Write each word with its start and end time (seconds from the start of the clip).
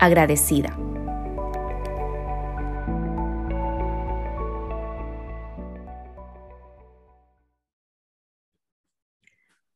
agradecida. 0.00 0.76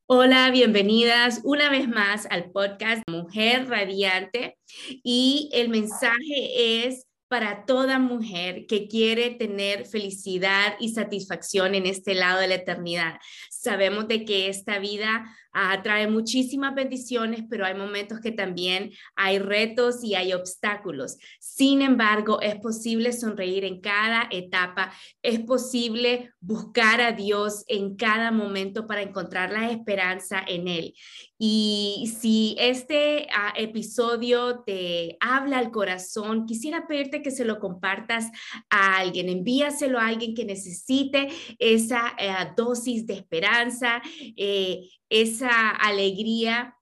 Hola, 0.07 0.51
bienvenidas 0.51 1.41
una 1.43 1.69
vez 1.69 1.87
más 1.87 2.27
al 2.29 2.51
podcast 2.51 3.03
Mujer 3.09 3.67
Radiante 3.67 4.57
y 5.03 5.49
el 5.53 5.69
mensaje 5.69 6.85
es 6.85 7.07
para 7.27 7.65
toda 7.65 7.97
mujer 7.99 8.67
que 8.67 8.87
quiere 8.87 9.31
tener 9.31 9.85
felicidad 9.85 10.75
y 10.79 10.89
satisfacción 10.89 11.73
en 11.75 11.85
este 11.85 12.13
lado 12.13 12.39
de 12.39 12.47
la 12.47 12.55
eternidad. 12.55 13.19
Sabemos 13.49 14.07
de 14.07 14.25
que 14.25 14.47
esta 14.47 14.79
vida 14.79 15.25
ah, 15.55 15.81
trae 15.81 16.07
muchísimas 16.07 16.75
bendiciones, 16.75 17.43
pero 17.49 17.65
hay 17.65 17.73
momentos 17.73 18.19
que 18.19 18.31
también 18.31 18.91
hay 19.15 19.39
retos 19.39 20.03
y 20.03 20.13
hay 20.13 20.33
obstáculos. 20.33 21.17
Sin 21.39 21.81
embargo, 21.81 22.41
es 22.41 22.55
posible 22.57 23.13
sonreír 23.13 23.63
en 23.65 23.81
cada 23.81 24.27
etapa, 24.29 24.91
es 25.23 25.39
posible 25.39 26.31
buscar 26.41 27.01
a 27.01 27.13
Dios 27.13 27.63
en 27.67 27.95
cada 27.95 28.31
momento 28.31 28.85
para 28.85 29.01
encontrar 29.01 29.51
la 29.51 29.71
esperanza 29.71 30.43
en 30.45 30.67
Él. 30.67 30.93
Y 31.37 32.13
si 32.19 32.55
este 32.57 33.27
ah, 33.33 33.53
episodio 33.57 34.63
te 34.65 35.17
habla 35.19 35.57
al 35.57 35.71
corazón, 35.71 36.45
quisiera 36.45 36.87
pedirte 36.87 37.21
que 37.21 37.31
se 37.31 37.43
lo 37.43 37.59
compartas 37.59 38.29
a 38.69 38.97
alguien, 38.97 39.27
envíaselo 39.29 39.99
a 39.99 40.07
alguien 40.07 40.33
que 40.33 40.45
necesite 40.45 41.29
esa 41.59 42.13
eh, 42.17 42.33
dosis 42.55 43.05
de 43.05 43.15
esperanza, 43.15 44.01
eh, 44.37 44.89
esa 45.09 45.69
alegría 45.69 46.75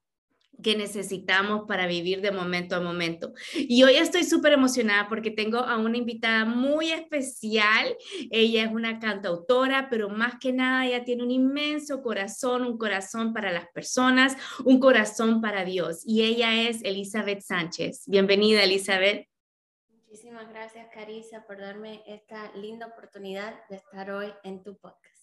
que 0.62 0.76
necesitamos 0.76 1.66
para 1.66 1.86
vivir 1.86 2.20
de 2.20 2.30
momento 2.30 2.76
a 2.76 2.80
momento. 2.80 3.32
Y 3.54 3.82
hoy 3.82 3.96
estoy 3.96 4.24
súper 4.24 4.52
emocionada 4.52 5.08
porque 5.08 5.30
tengo 5.30 5.58
a 5.58 5.76
una 5.78 5.96
invitada 5.96 6.44
muy 6.44 6.90
especial. 6.90 7.96
Ella 8.30 8.64
es 8.64 8.72
una 8.72 8.98
cantautora, 8.98 9.88
pero 9.90 10.08
más 10.08 10.34
que 10.40 10.52
nada 10.52 10.86
ella 10.86 11.04
tiene 11.04 11.22
un 11.22 11.30
inmenso 11.30 12.02
corazón, 12.02 12.64
un 12.64 12.78
corazón 12.78 13.32
para 13.32 13.52
las 13.52 13.68
personas, 13.68 14.36
un 14.64 14.78
corazón 14.80 15.40
para 15.40 15.64
Dios. 15.64 16.02
Y 16.06 16.22
ella 16.22 16.68
es 16.68 16.82
Elizabeth 16.82 17.40
Sánchez. 17.40 18.04
Bienvenida, 18.06 18.62
Elizabeth. 18.62 19.28
Muchísimas 19.88 20.48
gracias, 20.48 20.86
Carissa, 20.94 21.44
por 21.44 21.58
darme 21.58 22.02
esta 22.06 22.52
linda 22.56 22.86
oportunidad 22.86 23.54
de 23.68 23.76
estar 23.76 24.10
hoy 24.12 24.32
en 24.44 24.62
tu 24.62 24.76
podcast. 24.78 25.13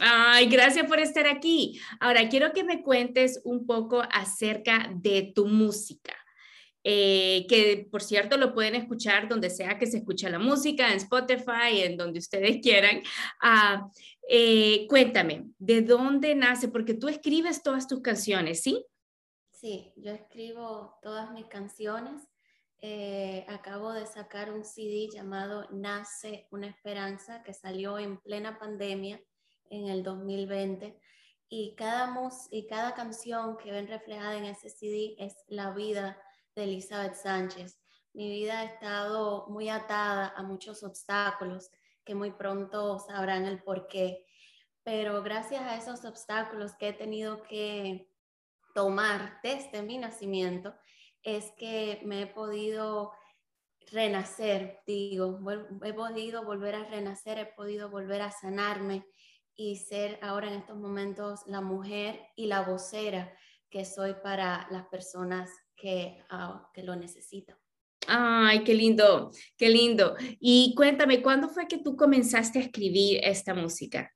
Ay, 0.00 0.46
gracias 0.46 0.86
por 0.86 0.98
estar 1.00 1.26
aquí. 1.26 1.80
Ahora, 2.00 2.28
quiero 2.28 2.52
que 2.52 2.64
me 2.64 2.82
cuentes 2.82 3.40
un 3.44 3.66
poco 3.66 4.02
acerca 4.10 4.90
de 4.94 5.32
tu 5.34 5.46
música. 5.46 6.14
Eh, 6.84 7.46
que 7.48 7.86
por 7.92 8.02
cierto 8.02 8.36
lo 8.36 8.52
pueden 8.52 8.74
escuchar 8.74 9.28
donde 9.28 9.50
sea 9.50 9.78
que 9.78 9.86
se 9.86 9.98
escuche 9.98 10.28
la 10.28 10.40
música, 10.40 10.90
en 10.90 10.96
Spotify, 10.96 11.82
en 11.82 11.96
donde 11.96 12.18
ustedes 12.18 12.60
quieran. 12.60 13.02
Ah, 13.40 13.88
eh, 14.28 14.86
cuéntame, 14.88 15.44
¿de 15.58 15.82
dónde 15.82 16.34
nace? 16.34 16.68
Porque 16.68 16.94
tú 16.94 17.08
escribes 17.08 17.62
todas 17.62 17.86
tus 17.86 18.00
canciones, 18.00 18.62
¿sí? 18.62 18.84
Sí, 19.50 19.92
yo 19.96 20.10
escribo 20.10 20.98
todas 21.02 21.30
mis 21.30 21.46
canciones. 21.46 22.22
Eh, 22.80 23.46
acabo 23.48 23.92
de 23.92 24.06
sacar 24.06 24.52
un 24.52 24.64
CD 24.64 25.08
llamado 25.08 25.68
Nace 25.70 26.48
una 26.50 26.66
Esperanza 26.66 27.44
que 27.44 27.54
salió 27.54 27.96
en 27.96 28.18
plena 28.18 28.58
pandemia 28.58 29.22
en 29.72 29.88
el 29.88 30.02
2020 30.02 30.98
y 31.48 31.74
cada, 31.74 32.06
mus 32.10 32.46
y 32.50 32.66
cada 32.66 32.94
canción 32.94 33.56
que 33.56 33.72
ven 33.72 33.88
reflejada 33.88 34.36
en 34.36 34.44
ese 34.44 34.70
CD 34.70 35.16
es 35.18 35.34
la 35.48 35.72
vida 35.72 36.22
de 36.54 36.64
Elizabeth 36.64 37.14
Sánchez. 37.14 37.78
Mi 38.12 38.28
vida 38.28 38.60
ha 38.60 38.64
estado 38.64 39.46
muy 39.48 39.68
atada 39.68 40.32
a 40.36 40.42
muchos 40.42 40.82
obstáculos 40.82 41.70
que 42.04 42.14
muy 42.14 42.32
pronto 42.32 42.98
sabrán 42.98 43.46
el 43.46 43.62
por 43.62 43.86
qué. 43.86 44.26
Pero 44.82 45.22
gracias 45.22 45.62
a 45.62 45.76
esos 45.76 46.04
obstáculos 46.04 46.74
que 46.74 46.88
he 46.88 46.92
tenido 46.92 47.42
que 47.42 48.10
tomar 48.74 49.38
desde 49.42 49.82
mi 49.82 49.98
nacimiento, 49.98 50.74
es 51.22 51.52
que 51.56 52.00
me 52.04 52.22
he 52.22 52.26
podido 52.26 53.12
renacer, 53.90 54.80
digo, 54.86 55.38
he 55.84 55.92
podido 55.92 56.44
volver 56.44 56.74
a 56.74 56.84
renacer, 56.84 57.38
he 57.38 57.46
podido 57.46 57.90
volver 57.90 58.22
a 58.22 58.30
sanarme, 58.30 59.06
y 59.56 59.76
ser 59.76 60.18
ahora 60.22 60.48
en 60.48 60.54
estos 60.54 60.76
momentos 60.76 61.40
la 61.46 61.60
mujer 61.60 62.20
y 62.36 62.46
la 62.46 62.62
vocera 62.62 63.32
que 63.70 63.84
soy 63.84 64.14
para 64.22 64.66
las 64.70 64.86
personas 64.86 65.50
que, 65.76 66.22
ah, 66.30 66.70
que 66.74 66.82
lo 66.82 66.96
necesitan. 66.96 67.56
Ay, 68.06 68.64
qué 68.64 68.74
lindo, 68.74 69.30
qué 69.56 69.68
lindo. 69.68 70.16
Y 70.40 70.74
cuéntame, 70.76 71.22
¿cuándo 71.22 71.48
fue 71.48 71.68
que 71.68 71.78
tú 71.78 71.96
comenzaste 71.96 72.58
a 72.58 72.62
escribir 72.62 73.20
esta 73.22 73.54
música? 73.54 74.12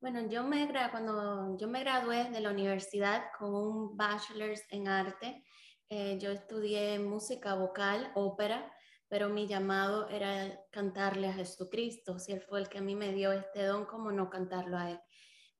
Bueno, 0.00 0.28
yo 0.28 0.44
me, 0.44 0.68
cuando 0.90 1.56
yo 1.58 1.68
me 1.68 1.80
gradué 1.80 2.30
de 2.30 2.40
la 2.40 2.50
universidad 2.50 3.24
con 3.38 3.54
un 3.54 3.96
bachelor's 3.96 4.62
en 4.70 4.88
arte, 4.88 5.42
eh, 5.88 6.18
yo 6.20 6.30
estudié 6.30 6.98
música 6.98 7.54
vocal, 7.54 8.12
ópera, 8.14 8.70
pero 9.08 9.28
mi 9.28 9.46
llamado 9.46 10.08
era 10.08 10.60
cantarle 10.70 11.28
a 11.28 11.32
Jesucristo. 11.32 12.18
Si 12.18 12.32
Él 12.32 12.40
fue 12.40 12.60
el 12.60 12.68
que 12.68 12.78
a 12.78 12.82
mí 12.82 12.94
me 12.94 13.12
dio 13.12 13.32
este 13.32 13.64
don, 13.64 13.84
¿cómo 13.84 14.10
no 14.10 14.28
cantarlo 14.28 14.76
a 14.76 14.90
Él? 14.90 15.00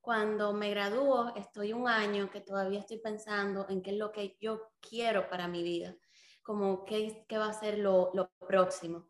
Cuando 0.01 0.53
me 0.53 0.69
gradúo, 0.69 1.33
estoy 1.35 1.73
un 1.73 1.87
año 1.87 2.29
que 2.29 2.41
todavía 2.41 2.79
estoy 2.79 2.99
pensando 2.99 3.65
en 3.69 3.81
qué 3.81 3.91
es 3.91 3.97
lo 3.97 4.11
que 4.11 4.37
yo 4.39 4.71
quiero 4.79 5.29
para 5.29 5.47
mi 5.47 5.63
vida, 5.63 5.95
como 6.43 6.85
qué, 6.85 7.25
qué 7.27 7.37
va 7.37 7.49
a 7.49 7.53
ser 7.53 7.77
lo, 7.79 8.11
lo 8.13 8.29
próximo. 8.47 9.07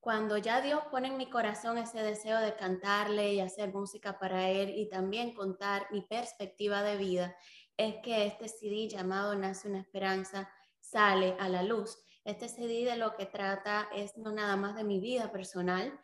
Cuando 0.00 0.36
ya 0.36 0.60
Dios 0.60 0.82
pone 0.90 1.08
en 1.08 1.16
mi 1.16 1.30
corazón 1.30 1.78
ese 1.78 2.02
deseo 2.02 2.40
de 2.40 2.56
cantarle 2.56 3.34
y 3.34 3.40
hacer 3.40 3.72
música 3.72 4.18
para 4.18 4.48
Él 4.48 4.70
y 4.70 4.88
también 4.88 5.34
contar 5.34 5.86
mi 5.92 6.00
perspectiva 6.02 6.82
de 6.82 6.96
vida, 6.96 7.36
es 7.76 7.96
que 8.02 8.26
este 8.26 8.48
CD 8.48 8.88
llamado 8.88 9.34
Nace 9.34 9.68
una 9.68 9.80
Esperanza 9.80 10.50
sale 10.80 11.36
a 11.38 11.48
la 11.48 11.62
luz 11.62 11.98
este 12.24 12.48
CD 12.48 12.84
de 12.84 12.96
lo 12.96 13.14
que 13.16 13.26
trata 13.26 13.88
es 13.94 14.16
no 14.16 14.32
nada 14.32 14.56
más 14.56 14.76
de 14.76 14.84
mi 14.84 15.00
vida 15.00 15.32
personal, 15.32 15.98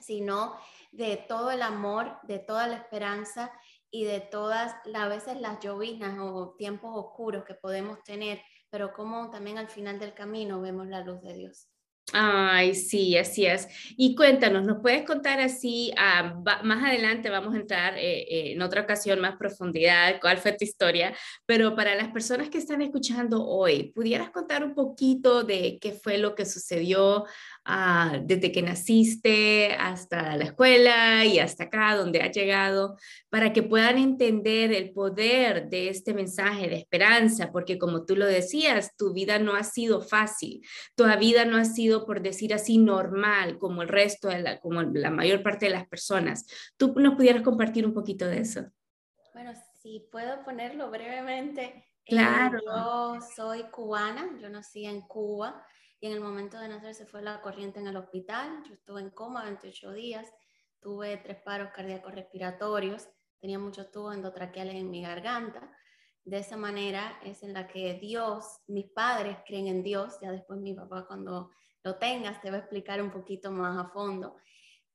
sino 0.00 0.56
de 0.92 1.16
todo 1.16 1.50
el 1.50 1.62
amor, 1.62 2.18
de 2.22 2.38
toda 2.38 2.66
la 2.68 2.76
esperanza 2.76 3.52
y 3.90 4.04
de 4.04 4.20
todas 4.20 4.74
a 4.94 5.08
veces 5.08 5.40
las 5.40 5.60
llovinas 5.60 6.18
o 6.20 6.54
tiempos 6.56 6.90
oscuros 6.94 7.44
que 7.44 7.54
podemos 7.54 8.02
tener, 8.02 8.42
pero 8.70 8.92
como 8.92 9.30
también 9.30 9.58
al 9.58 9.68
final 9.68 9.98
del 9.98 10.14
camino 10.14 10.60
vemos 10.60 10.86
la 10.86 11.00
luz 11.00 11.22
de 11.22 11.34
Dios. 11.34 11.68
Ay, 12.12 12.74
sí, 12.76 13.16
así 13.18 13.46
es. 13.46 13.66
Y 13.96 14.14
cuéntanos, 14.14 14.64
¿nos 14.64 14.80
puedes 14.80 15.04
contar 15.04 15.40
así, 15.40 15.92
ah, 15.98 16.36
más 16.62 16.84
adelante 16.84 17.30
vamos 17.30 17.52
a 17.54 17.58
entrar 17.58 17.98
eh, 17.98 18.20
eh, 18.20 18.52
en 18.52 18.62
otra 18.62 18.82
ocasión 18.82 19.20
más 19.20 19.36
profundidad, 19.36 20.20
cuál 20.20 20.38
fue 20.38 20.52
tu 20.52 20.64
historia, 20.64 21.16
pero 21.46 21.74
para 21.74 21.96
las 21.96 22.08
personas 22.12 22.48
que 22.48 22.58
están 22.58 22.80
escuchando 22.80 23.44
hoy, 23.44 23.90
¿pudieras 23.92 24.30
contar 24.30 24.62
un 24.62 24.74
poquito 24.74 25.42
de 25.42 25.78
qué 25.80 25.92
fue 25.92 26.18
lo 26.18 26.36
que 26.36 26.46
sucedió 26.46 27.24
Ah, 27.68 28.20
desde 28.22 28.52
que 28.52 28.62
naciste 28.62 29.72
hasta 29.72 30.36
la 30.36 30.44
escuela 30.44 31.24
y 31.24 31.40
hasta 31.40 31.64
acá, 31.64 31.96
donde 31.96 32.22
has 32.22 32.30
llegado, 32.30 32.96
para 33.28 33.52
que 33.52 33.64
puedan 33.64 33.98
entender 33.98 34.72
el 34.72 34.92
poder 34.92 35.68
de 35.68 35.88
este 35.88 36.14
mensaje 36.14 36.68
de 36.68 36.76
esperanza, 36.76 37.50
porque 37.50 37.76
como 37.76 38.06
tú 38.06 38.14
lo 38.14 38.24
decías, 38.24 38.94
tu 38.96 39.12
vida 39.12 39.40
no 39.40 39.56
ha 39.56 39.64
sido 39.64 40.00
fácil, 40.00 40.64
tu 40.94 41.06
vida 41.18 41.44
no 41.44 41.56
ha 41.56 41.64
sido, 41.64 42.06
por 42.06 42.22
decir 42.22 42.54
así, 42.54 42.78
normal, 42.78 43.58
como 43.58 43.82
el 43.82 43.88
resto, 43.88 44.28
de 44.28 44.38
la, 44.38 44.60
como 44.60 44.82
la 44.82 45.10
mayor 45.10 45.42
parte 45.42 45.66
de 45.66 45.72
las 45.72 45.88
personas. 45.88 46.46
¿Tú 46.76 46.94
nos 46.94 47.16
pudieras 47.16 47.42
compartir 47.42 47.84
un 47.84 47.94
poquito 47.94 48.28
de 48.28 48.42
eso? 48.42 48.64
Bueno, 49.34 49.50
si 49.82 50.06
puedo 50.12 50.44
ponerlo 50.44 50.88
brevemente. 50.88 51.62
Eh, 52.04 52.14
claro. 52.14 52.60
yo 52.64 53.18
soy 53.34 53.64
cubana, 53.72 54.38
yo 54.40 54.48
nací 54.50 54.86
en 54.86 55.00
Cuba 55.00 55.66
y 56.00 56.06
en 56.06 56.12
el 56.12 56.20
momento 56.20 56.58
de 56.58 56.68
nacer 56.68 56.94
se 56.94 57.06
fue 57.06 57.22
la 57.22 57.40
corriente 57.40 57.80
en 57.80 57.86
el 57.86 57.96
hospital. 57.96 58.62
Yo 58.68 58.74
estuve 58.74 59.00
en 59.00 59.10
coma 59.10 59.44
28 59.44 59.92
días, 59.92 60.32
tuve 60.80 61.16
tres 61.16 61.40
paros 61.42 61.70
cardíacos 61.74 62.14
respiratorios, 62.14 63.08
tenía 63.40 63.58
muchos 63.58 63.90
tubos 63.90 64.14
endotraqueales 64.14 64.74
en 64.74 64.90
mi 64.90 65.02
garganta. 65.02 65.70
De 66.24 66.38
esa 66.38 66.56
manera 66.56 67.18
es 67.24 67.42
en 67.42 67.52
la 67.52 67.68
que 67.68 67.94
Dios, 67.94 68.60
mis 68.66 68.86
padres 68.86 69.38
creen 69.46 69.68
en 69.68 69.82
Dios, 69.82 70.18
ya 70.20 70.32
después 70.32 70.60
mi 70.60 70.74
papá 70.74 71.06
cuando 71.06 71.50
lo 71.82 71.96
tengas 71.96 72.40
te 72.40 72.50
va 72.50 72.56
a 72.56 72.60
explicar 72.60 73.00
un 73.00 73.10
poquito 73.10 73.50
más 73.50 73.78
a 73.78 73.88
fondo. 73.90 74.36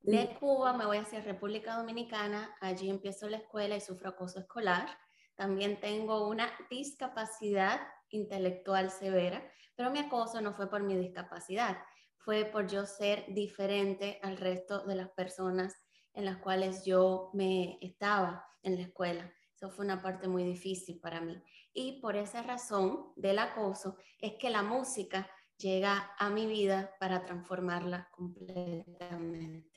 De 0.02 0.36
Cuba 0.40 0.74
me 0.74 0.86
voy 0.86 0.98
hacia 0.98 1.22
República 1.22 1.78
Dominicana, 1.78 2.56
allí 2.60 2.90
empiezo 2.90 3.30
la 3.30 3.38
escuela 3.38 3.76
y 3.76 3.82
sufro 3.82 4.10
acoso 4.10 4.40
escolar. 4.40 4.90
También 5.36 5.80
tengo 5.80 6.28
una 6.28 6.52
discapacidad 6.70 7.80
intelectual 8.10 8.92
severa 8.92 9.42
pero 9.76 9.92
mi 9.92 10.00
acoso 10.00 10.42
no 10.42 10.54
fue 10.54 10.70
por 10.70 10.84
mi 10.84 10.96
discapacidad, 10.96 11.78
fue 12.18 12.46
por 12.46 12.68
yo 12.68 12.86
ser 12.86 13.26
diferente 13.30 14.20
al 14.22 14.38
resto 14.38 14.86
de 14.86 14.96
las 14.96 15.10
personas 15.10 15.76
en 16.14 16.26
las 16.26 16.38
cuales 16.38 16.86
yo 16.86 17.32
me 17.34 17.78
estaba 17.82 18.46
en 18.64 18.76
la 18.76 18.82
escuela. 18.82 19.34
Eso 19.56 19.70
fue 19.70 19.86
una 19.86 20.02
parte 20.02 20.28
muy 20.28 20.44
difícil 20.44 21.00
para 21.00 21.22
mí. 21.22 21.42
Y 21.74 22.02
por 22.02 22.16
esa 22.16 22.42
razón 22.42 23.14
del 23.16 23.40
acoso 23.40 23.98
es 24.20 24.34
que 24.34 24.50
la 24.50 24.64
música 24.64 25.30
llega 25.58 26.12
a 26.18 26.30
mi 26.30 26.48
vida 26.48 26.96
para 27.00 27.24
transformarla 27.24 28.10
completamente. 28.12 29.70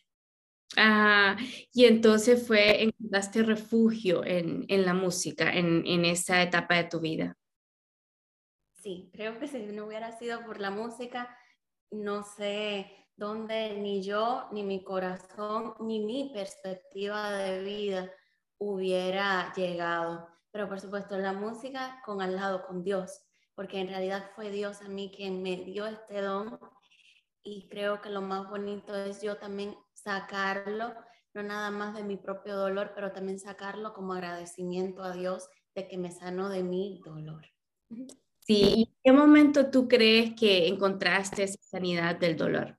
Ah, 0.77 1.37
y 1.73 1.85
entonces 1.85 2.47
fue, 2.47 2.83
encontraste 2.83 3.43
refugio 3.43 4.25
en, 4.25 4.65
en 4.69 4.85
la 4.85 4.95
música, 4.95 5.53
en, 5.53 5.87
en 5.87 6.05
esa 6.05 6.43
etapa 6.43 6.77
de 6.77 6.85
tu 6.85 7.01
vida. 7.01 7.37
Sí, 8.85 9.11
creo 9.15 9.39
que 9.39 9.49
si 9.49 9.61
no 9.63 9.87
hubiera 9.87 10.13
sido 10.19 10.45
por 10.45 10.61
la 10.61 10.71
música, 10.71 11.35
no 11.91 12.23
sé 12.23 13.09
dónde 13.17 13.79
ni 13.79 14.03
yo, 14.03 14.47
ni 14.53 14.63
mi 14.63 14.85
corazón, 14.85 15.73
ni 15.81 16.01
mi 16.01 16.31
perspectiva 16.35 17.33
de 17.33 17.63
vida 17.63 18.13
hubiera 18.59 19.55
llegado. 19.55 20.29
Pero 20.51 20.69
por 20.69 20.81
supuesto, 20.81 21.17
la 21.17 21.33
música 21.33 22.03
con 22.05 22.21
al 22.21 22.37
lado, 22.37 22.67
con 22.67 22.85
Dios, 22.85 23.23
porque 23.55 23.81
en 23.81 23.89
realidad 23.89 24.31
fue 24.37 24.51
Dios 24.51 24.83
a 24.83 24.89
mí 24.91 25.11
quien 25.11 25.43
me 25.43 25.57
dio 25.57 25.87
este 25.87 26.21
don 26.21 26.61
y 27.43 27.71
creo 27.71 28.03
que 28.03 28.11
lo 28.11 28.21
más 28.21 28.51
bonito 28.51 28.95
es 28.95 29.23
yo 29.23 29.39
también 29.39 29.75
sacarlo, 29.95 30.93
no 31.33 31.43
nada 31.43 31.71
más 31.71 31.95
de 31.95 32.05
mi 32.05 32.19
propio 32.19 32.55
dolor, 32.55 32.93
pero 32.95 33.13
también 33.13 33.39
sacarlo 33.39 33.95
como 33.95 34.13
agradecimiento 34.13 35.03
a 35.03 35.13
Dios 35.13 35.49
de 35.75 35.89
que 35.89 35.97
me 35.97 36.13
sanó 36.13 36.51
de 36.51 36.63
mi 36.63 37.01
dolor. 37.03 37.47
Sí, 38.47 38.55
¿y 38.77 38.83
en 38.83 38.95
qué 39.03 39.13
momento 39.13 39.71
tú 39.71 39.89
crees 39.89 40.35
que 40.35 40.69
encontraste 40.69 41.45
esa 41.45 41.59
sanidad 41.63 42.17
del 42.17 42.37
dolor? 42.37 42.77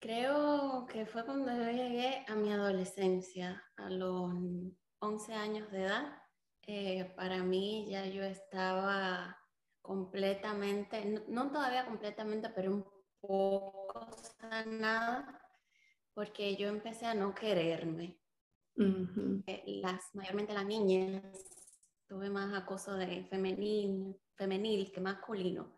Creo 0.00 0.86
que 0.86 1.04
fue 1.04 1.24
cuando 1.26 1.52
yo 1.54 1.70
llegué 1.70 2.24
a 2.28 2.34
mi 2.34 2.50
adolescencia, 2.50 3.62
a 3.76 3.90
los 3.90 4.32
11 5.00 5.34
años 5.34 5.70
de 5.70 5.82
edad. 5.82 6.22
Eh, 6.66 7.12
para 7.14 7.42
mí 7.42 7.86
ya 7.90 8.06
yo 8.06 8.22
estaba 8.22 9.36
completamente, 9.82 11.24
no, 11.28 11.50
todavía 11.50 11.84
completamente, 11.84 12.48
pero 12.48 12.72
un 12.72 12.86
poco 13.20 14.08
sanada, 14.40 15.42
porque 16.14 16.56
yo 16.56 16.68
empecé 16.68 17.04
a 17.04 17.14
no 17.14 17.34
quererme. 17.34 18.18
Eh, 19.46 19.80
las, 19.82 20.14
mayormente 20.14 20.54
las 20.54 20.66
niñas, 20.66 21.22
tuve 22.06 22.30
más 22.30 22.54
acoso 22.54 22.94
de 22.94 23.24
femenil, 23.24 24.16
femenil 24.34 24.90
que 24.92 25.00
masculino. 25.00 25.76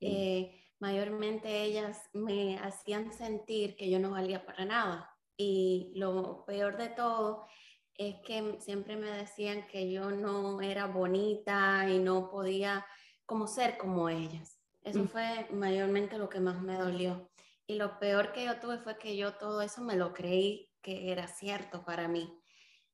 Eh, 0.00 0.64
mayormente 0.78 1.62
ellas 1.62 2.08
me 2.12 2.58
hacían 2.58 3.12
sentir 3.12 3.76
que 3.76 3.90
yo 3.90 3.98
no 3.98 4.10
valía 4.10 4.44
para 4.44 4.64
nada. 4.64 5.10
Y 5.36 5.92
lo 5.96 6.44
peor 6.46 6.76
de 6.76 6.88
todo 6.88 7.46
es 7.94 8.16
que 8.24 8.56
siempre 8.60 8.96
me 8.96 9.10
decían 9.10 9.66
que 9.66 9.90
yo 9.90 10.10
no 10.10 10.60
era 10.60 10.86
bonita 10.86 11.88
y 11.88 11.98
no 11.98 12.30
podía 12.30 12.86
como 13.26 13.46
ser 13.46 13.76
como 13.76 14.08
ellas. 14.08 14.58
Eso 14.82 15.00
mm. 15.04 15.08
fue 15.08 15.48
mayormente 15.52 16.18
lo 16.18 16.28
que 16.28 16.40
más 16.40 16.62
me 16.62 16.78
dolió. 16.78 17.30
Y 17.66 17.74
lo 17.74 17.98
peor 17.98 18.32
que 18.32 18.44
yo 18.44 18.60
tuve 18.60 18.78
fue 18.78 18.96
que 18.96 19.16
yo 19.16 19.34
todo 19.34 19.60
eso 19.60 19.82
me 19.82 19.96
lo 19.96 20.12
creí 20.14 20.70
que 20.86 21.10
era 21.10 21.26
cierto 21.26 21.84
para 21.84 22.06
mí. 22.06 22.32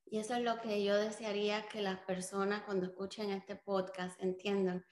Y 0.07 0.19
eso 0.19 0.35
es 0.35 0.43
lo 0.43 0.63
que 0.63 0.83
yo 0.83 0.97
desearía 0.97 1.69
que 1.69 1.83
las 1.83 2.01
personas 2.01 2.63
cuando 2.63 2.87
escuchen 2.87 3.31
este 3.31 3.55
podcast 3.55 4.19
entiendan. 4.23 4.83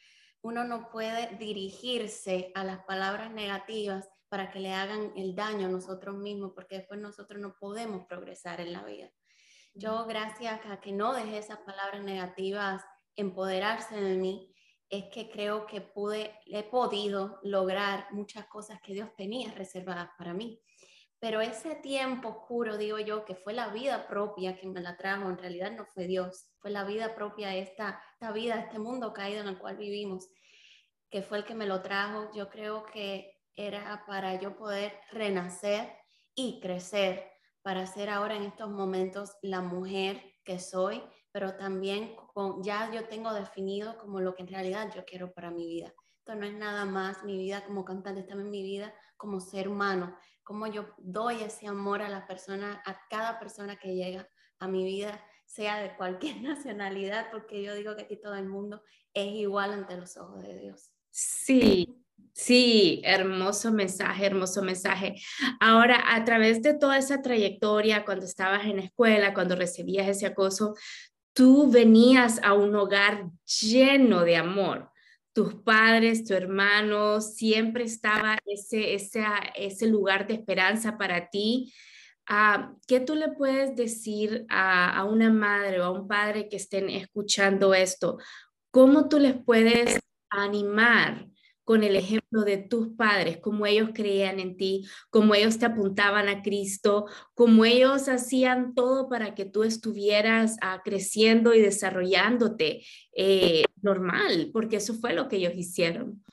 Uno 0.42 0.64
no 0.64 0.90
puede 0.90 1.34
dirigirse 1.38 2.52
a 2.54 2.62
las 2.62 2.84
palabras 2.84 3.32
negativas 3.32 4.06
para 4.28 4.50
que 4.50 4.60
le 4.60 4.74
hagan 4.74 5.14
el 5.16 5.34
daño 5.34 5.68
a 5.68 5.70
nosotros 5.70 6.14
mismos, 6.16 6.52
porque 6.54 6.76
después 6.76 7.00
nosotros 7.00 7.40
no 7.40 7.56
podemos 7.58 8.04
progresar 8.06 8.60
en 8.60 8.74
la 8.74 8.84
vida. 8.84 9.10
Yo, 9.72 10.04
gracias 10.04 10.60
a 10.66 10.78
que 10.80 10.92
no 10.92 11.14
dejé 11.14 11.38
esas 11.38 11.58
palabras 11.60 12.02
negativas 12.02 12.84
empoderarse 13.16 13.96
de 13.96 14.16
mí, 14.16 14.54
es 14.90 15.04
que 15.06 15.30
creo 15.30 15.66
que 15.66 15.80
pude, 15.80 16.38
he 16.46 16.64
podido 16.64 17.38
lograr 17.42 18.08
muchas 18.10 18.46
cosas 18.46 18.78
que 18.82 18.92
Dios 18.92 19.08
tenía 19.16 19.52
reservadas 19.52 20.10
para 20.18 20.34
mí. 20.34 20.60
Pero 21.20 21.42
ese 21.42 21.74
tiempo 21.74 22.30
oscuro, 22.30 22.78
digo 22.78 22.98
yo, 22.98 23.26
que 23.26 23.34
fue 23.34 23.52
la 23.52 23.68
vida 23.68 24.08
propia 24.08 24.56
que 24.56 24.66
me 24.66 24.80
la 24.80 24.96
trajo, 24.96 25.28
en 25.28 25.36
realidad 25.36 25.70
no 25.72 25.84
fue 25.84 26.06
Dios, 26.06 26.48
fue 26.60 26.70
la 26.70 26.84
vida 26.84 27.14
propia, 27.14 27.54
esta, 27.54 28.02
esta 28.14 28.32
vida, 28.32 28.58
este 28.58 28.78
mundo 28.78 29.12
caído 29.12 29.42
en 29.42 29.48
el 29.48 29.58
cual 29.58 29.76
vivimos, 29.76 30.30
que 31.10 31.20
fue 31.20 31.38
el 31.38 31.44
que 31.44 31.54
me 31.54 31.66
lo 31.66 31.82
trajo. 31.82 32.30
Yo 32.34 32.48
creo 32.48 32.86
que 32.86 33.38
era 33.54 34.02
para 34.06 34.40
yo 34.40 34.56
poder 34.56 34.98
renacer 35.12 35.92
y 36.34 36.58
crecer, 36.60 37.30
para 37.60 37.86
ser 37.86 38.08
ahora 38.08 38.36
en 38.36 38.44
estos 38.44 38.70
momentos 38.70 39.36
la 39.42 39.60
mujer 39.60 40.22
que 40.42 40.58
soy, 40.58 41.02
pero 41.32 41.56
también 41.56 42.16
con, 42.32 42.62
ya 42.62 42.90
yo 42.92 43.06
tengo 43.08 43.34
definido 43.34 43.98
como 43.98 44.20
lo 44.20 44.34
que 44.34 44.42
en 44.42 44.48
realidad 44.48 44.90
yo 44.94 45.04
quiero 45.04 45.32
para 45.34 45.50
mi 45.50 45.66
vida. 45.66 45.92
Esto 46.16 46.34
no 46.34 46.46
es 46.46 46.54
nada 46.54 46.86
más 46.86 47.24
mi 47.24 47.36
vida 47.36 47.64
como 47.66 47.84
cantante, 47.84 48.22
también 48.22 48.50
mi 48.50 48.62
vida 48.62 48.94
como 49.16 49.40
ser 49.40 49.68
humano, 49.68 50.16
cómo 50.50 50.66
yo 50.66 50.88
doy 50.98 51.44
ese 51.44 51.68
amor 51.68 52.02
a 52.02 52.08
la 52.08 52.26
persona, 52.26 52.82
a 52.84 53.06
cada 53.08 53.38
persona 53.38 53.78
que 53.78 53.94
llega 53.94 54.28
a 54.58 54.66
mi 54.66 54.82
vida, 54.82 55.24
sea 55.46 55.80
de 55.80 55.94
cualquier 55.94 56.42
nacionalidad, 56.42 57.30
porque 57.30 57.62
yo 57.62 57.72
digo 57.76 57.94
que 57.94 58.02
aquí 58.02 58.20
todo 58.20 58.34
el 58.34 58.48
mundo 58.48 58.82
es 59.14 59.32
igual 59.32 59.72
ante 59.72 59.96
los 59.96 60.16
ojos 60.16 60.42
de 60.42 60.58
Dios. 60.58 60.90
Sí, 61.10 61.96
Sí, 62.32 63.00
hermoso 63.04 63.72
mensaje, 63.72 64.26
hermoso 64.26 64.62
mensaje. 64.62 65.16
Ahora, 65.58 66.14
a 66.14 66.24
través 66.24 66.62
de 66.62 66.74
toda 66.74 66.98
esa 66.98 67.22
trayectoria, 67.22 68.04
cuando 68.04 68.24
estabas 68.24 68.64
en 68.66 68.76
la 68.76 68.82
escuela, 68.82 69.34
cuando 69.34 69.56
recibías 69.56 70.06
ese 70.06 70.26
acoso, 70.26 70.74
tú 71.32 71.70
venías 71.70 72.40
a 72.42 72.54
un 72.54 72.74
hogar 72.76 73.30
lleno 73.44 74.24
de 74.24 74.36
amor 74.36 74.89
tus 75.40 75.54
padres, 75.54 76.26
tu 76.26 76.34
hermano, 76.34 77.22
siempre 77.22 77.84
estaba 77.84 78.36
ese, 78.44 78.92
ese, 78.92 79.24
ese 79.54 79.86
lugar 79.86 80.26
de 80.26 80.34
esperanza 80.34 80.98
para 80.98 81.30
ti. 81.30 81.72
Ah, 82.26 82.74
¿Qué 82.86 83.00
tú 83.00 83.14
le 83.14 83.28
puedes 83.28 83.74
decir 83.74 84.44
a, 84.50 84.90
a, 84.98 85.04
una 85.04 85.30
madre 85.30 85.80
o 85.80 85.84
a 85.84 85.90
un 85.92 86.06
padre 86.06 86.50
que 86.50 86.56
estén 86.56 86.90
escuchando 86.90 87.72
esto? 87.72 88.18
¿Cómo 88.70 89.08
tú 89.08 89.18
les 89.18 89.42
puedes 89.42 89.98
animar? 90.28 91.26
Con 91.70 91.84
el 91.84 91.94
ejemplo 91.94 92.42
de 92.42 92.56
tus 92.56 92.88
padres, 92.96 93.38
cómo 93.38 93.64
ellos 93.64 93.90
creían 93.94 94.40
en 94.40 94.56
ti, 94.56 94.88
cómo 95.08 95.36
ellos 95.36 95.60
te 95.60 95.66
apuntaban 95.66 96.28
a 96.28 96.42
Cristo, 96.42 97.06
cómo 97.32 97.64
ellos 97.64 98.08
hacían 98.08 98.74
todo 98.74 99.08
para 99.08 99.36
que 99.36 99.44
tú 99.44 99.62
estuvieras 99.62 100.56
ah, 100.62 100.80
creciendo 100.84 101.54
y 101.54 101.60
desarrollándote 101.60 102.84
eh, 103.12 103.62
normal, 103.82 104.50
porque 104.52 104.78
eso 104.78 104.94
fue 104.94 105.12
lo 105.12 105.28
que 105.28 105.36
ellos 105.36 105.52
hicieron. 105.54 106.24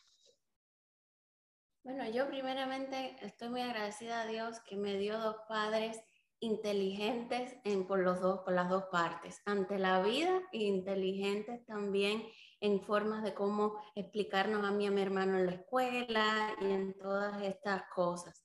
Bueno, 1.83 2.09
yo 2.09 2.27
primeramente 2.27 3.15
estoy 3.21 3.49
muy 3.49 3.61
agradecida 3.61 4.23
a 4.23 4.25
Dios 4.25 4.59
que 4.67 4.75
me 4.75 4.97
dio 4.97 5.19
dos 5.19 5.35
padres 5.47 6.01
inteligentes 6.39 7.55
en, 7.63 7.85
por, 7.85 7.99
los 7.99 8.21
dos, 8.21 8.39
por 8.39 8.55
las 8.55 8.71
dos 8.71 8.85
partes, 8.91 9.39
ante 9.45 9.77
la 9.77 10.01
vida 10.01 10.41
e 10.51 10.63
inteligentes 10.63 11.63
también 11.67 12.23
en 12.59 12.81
formas 12.81 13.23
de 13.23 13.33
cómo 13.33 13.75
explicarnos 13.95 14.63
a 14.63 14.71
mí 14.71 14.87
a 14.87 14.91
mi 14.91 15.01
hermano 15.01 15.37
en 15.37 15.45
la 15.45 15.53
escuela 15.53 16.55
y 16.61 16.65
en 16.65 16.97
todas 16.97 17.41
estas 17.43 17.83
cosas. 17.93 18.43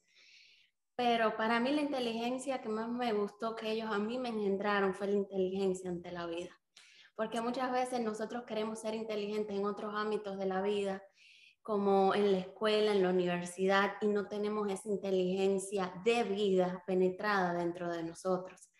Pero 0.95 1.37
para 1.37 1.59
mí 1.61 1.73
la 1.73 1.81
inteligencia 1.81 2.61
que 2.61 2.69
más 2.69 2.88
me 2.88 3.12
gustó 3.12 3.57
que 3.57 3.73
ellos 3.73 3.90
a 3.90 3.99
mí 3.99 4.19
me 4.19 4.28
engendraron 4.28 4.95
fue 4.95 5.09
la 5.09 5.16
inteligencia 5.16 5.90
ante 5.90 6.12
la 6.12 6.26
vida. 6.26 6.50
Porque 7.16 7.40
muchas 7.40 7.73
veces 7.73 8.00
nosotros 8.00 8.45
queremos 8.45 8.81
ser 8.81 8.95
inteligentes 8.95 9.57
en 9.57 9.64
otros 9.64 9.95
ámbitos 9.95 10.38
de 10.38 10.47
la 10.47 10.62
vida 10.62 11.02
como 11.62 12.14
en 12.14 12.33
la 12.33 12.38
escuela, 12.38 12.92
en 12.92 13.02
la 13.02 13.11
universidad, 13.11 13.92
y 14.00 14.09
no 14.09 14.26
tenemos 14.26 14.69
esa 14.69 14.88
inteligencia 14.88 15.95
de 16.04 16.25
vida 16.25 16.83
penetrada 16.87 17.54
dentro 17.54 17.88
de 17.90 18.02
nosotros. 18.02 18.72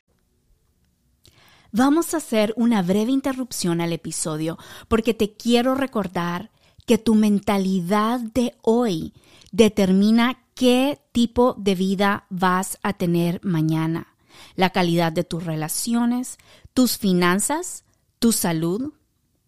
Vamos 1.75 2.13
a 2.13 2.19
hacer 2.19 2.53
una 2.59 2.83
breve 2.83 3.13
interrupción 3.13 3.81
al 3.81 3.95
episodio 3.95 4.59
porque 4.89 5.15
te 5.15 5.33
quiero 5.33 5.75
recordar 5.75 6.51
que 6.85 6.99
tu 6.99 7.15
mentalidad 7.15 8.21
de 8.21 8.55
hoy 8.61 9.15
determina 9.53 10.45
qué 10.55 11.01
tipo 11.13 11.55
de 11.57 11.75
vida 11.75 12.27
vas 12.29 12.79
a 12.83 12.93
tener 12.93 13.41
mañana. 13.43 14.09
La 14.55 14.69
calidad 14.69 15.13
de 15.13 15.25
tus 15.25 15.45
relaciones, 15.45 16.37
tus 16.75 16.99
finanzas, 16.99 17.85
tu 18.19 18.33
salud, 18.33 18.93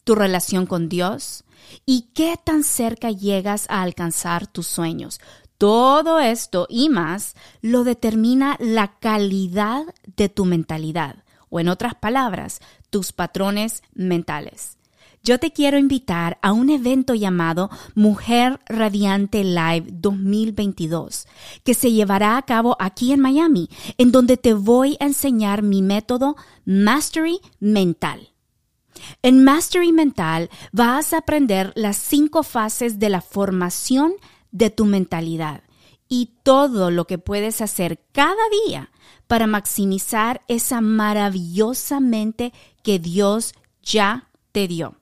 tu 0.04 0.14
relación 0.14 0.64
con 0.64 0.88
Dios, 0.88 1.44
y 1.84 2.08
qué 2.14 2.38
tan 2.42 2.64
cerca 2.64 3.10
llegas 3.10 3.66
a 3.68 3.82
alcanzar 3.82 4.46
tus 4.46 4.66
sueños. 4.66 5.20
Todo 5.58 6.20
esto 6.20 6.66
y 6.70 6.88
más 6.88 7.34
lo 7.60 7.84
determina 7.84 8.56
la 8.60 8.98
calidad 8.98 9.84
de 10.16 10.30
tu 10.30 10.46
mentalidad, 10.46 11.23
o 11.50 11.60
en 11.60 11.68
otras 11.68 11.94
palabras, 11.94 12.60
tus 12.90 13.12
patrones 13.12 13.82
mentales. 13.94 14.78
Yo 15.24 15.38
te 15.38 15.52
quiero 15.52 15.78
invitar 15.78 16.38
a 16.42 16.52
un 16.52 16.68
evento 16.68 17.14
llamado 17.14 17.70
Mujer 17.94 18.60
Radiante 18.66 19.42
Live 19.42 19.86
2022, 19.90 21.26
que 21.64 21.72
se 21.72 21.92
llevará 21.92 22.36
a 22.36 22.42
cabo 22.42 22.76
aquí 22.78 23.10
en 23.10 23.20
Miami, 23.20 23.70
en 23.96 24.12
donde 24.12 24.36
te 24.36 24.52
voy 24.52 24.98
a 25.00 25.06
enseñar 25.06 25.62
mi 25.62 25.80
método 25.80 26.36
Mastery 26.66 27.40
Mental. 27.58 28.34
En 29.22 29.42
Mastery 29.42 29.92
Mental 29.92 30.50
vas 30.72 31.14
a 31.14 31.18
aprender 31.18 31.72
las 31.74 31.96
cinco 31.96 32.42
fases 32.42 32.98
de 32.98 33.08
la 33.08 33.22
formación 33.22 34.12
de 34.50 34.68
tu 34.68 34.84
mentalidad 34.84 35.62
y 36.06 36.34
todo 36.42 36.90
lo 36.90 37.06
que 37.06 37.16
puedes 37.16 37.62
hacer 37.62 37.98
cada 38.12 38.36
día 38.66 38.90
para 39.26 39.46
maximizar 39.46 40.42
esa 40.48 40.80
maravillosa 40.80 42.00
mente 42.00 42.52
que 42.82 42.98
Dios 42.98 43.52
ya 43.82 44.30
te 44.52 44.66
dio. 44.68 44.96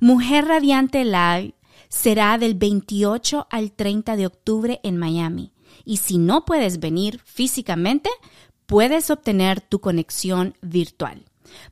Mujer 0.00 0.46
Radiante 0.46 1.04
Live 1.04 1.54
será 1.88 2.36
del 2.38 2.54
28 2.54 3.46
al 3.50 3.70
30 3.72 4.16
de 4.16 4.26
octubre 4.26 4.80
en 4.82 4.96
Miami. 4.96 5.52
Y 5.84 5.98
si 5.98 6.18
no 6.18 6.44
puedes 6.44 6.80
venir 6.80 7.20
físicamente, 7.24 8.10
puedes 8.66 9.10
obtener 9.10 9.60
tu 9.60 9.80
conexión 9.80 10.56
virtual. 10.62 11.24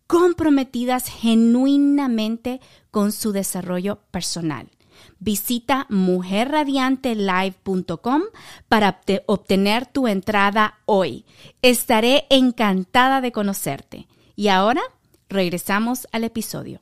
comprometidas 0.07 1.07
genuinamente 1.07 2.61
con 2.89 3.11
su 3.11 3.31
desarrollo 3.31 3.99
personal. 4.09 4.71
Visita 5.19 5.85
mujerradiantelive.com 5.89 8.21
para 8.67 9.01
obtener 9.25 9.85
tu 9.85 10.07
entrada 10.07 10.79
hoy. 10.85 11.25
Estaré 11.61 12.25
encantada 12.29 13.21
de 13.21 13.31
conocerte. 13.31 14.07
Y 14.35 14.47
ahora 14.47 14.81
regresamos 15.29 16.07
al 16.11 16.23
episodio. 16.23 16.81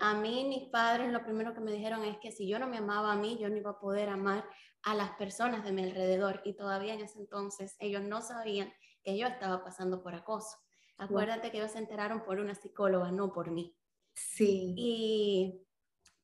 A 0.00 0.14
mí 0.14 0.44
mis 0.48 0.68
padres 0.70 1.12
lo 1.12 1.22
primero 1.22 1.54
que 1.54 1.60
me 1.60 1.72
dijeron 1.72 2.04
es 2.04 2.16
que 2.18 2.32
si 2.32 2.48
yo 2.48 2.58
no 2.58 2.66
me 2.66 2.78
amaba 2.78 3.12
a 3.12 3.16
mí, 3.16 3.38
yo 3.40 3.48
no 3.48 3.56
iba 3.56 3.70
a 3.70 3.78
poder 3.78 4.08
amar 4.08 4.44
a 4.82 4.94
las 4.94 5.10
personas 5.12 5.64
de 5.64 5.72
mi 5.72 5.84
alrededor. 5.84 6.42
Y 6.44 6.54
todavía 6.54 6.94
en 6.94 7.00
ese 7.00 7.18
entonces 7.18 7.76
ellos 7.78 8.02
no 8.02 8.20
sabían 8.20 8.72
que 9.04 9.16
yo 9.16 9.26
estaba 9.26 9.62
pasando 9.62 10.02
por 10.02 10.14
acoso. 10.14 10.56
Acuérdate 10.98 11.50
que 11.50 11.58
ellos 11.58 11.72
se 11.72 11.78
enteraron 11.78 12.24
por 12.24 12.38
una 12.38 12.54
psicóloga, 12.54 13.10
no 13.10 13.32
por 13.32 13.50
mí. 13.50 13.74
Sí. 14.14 14.74
Y 14.76 15.66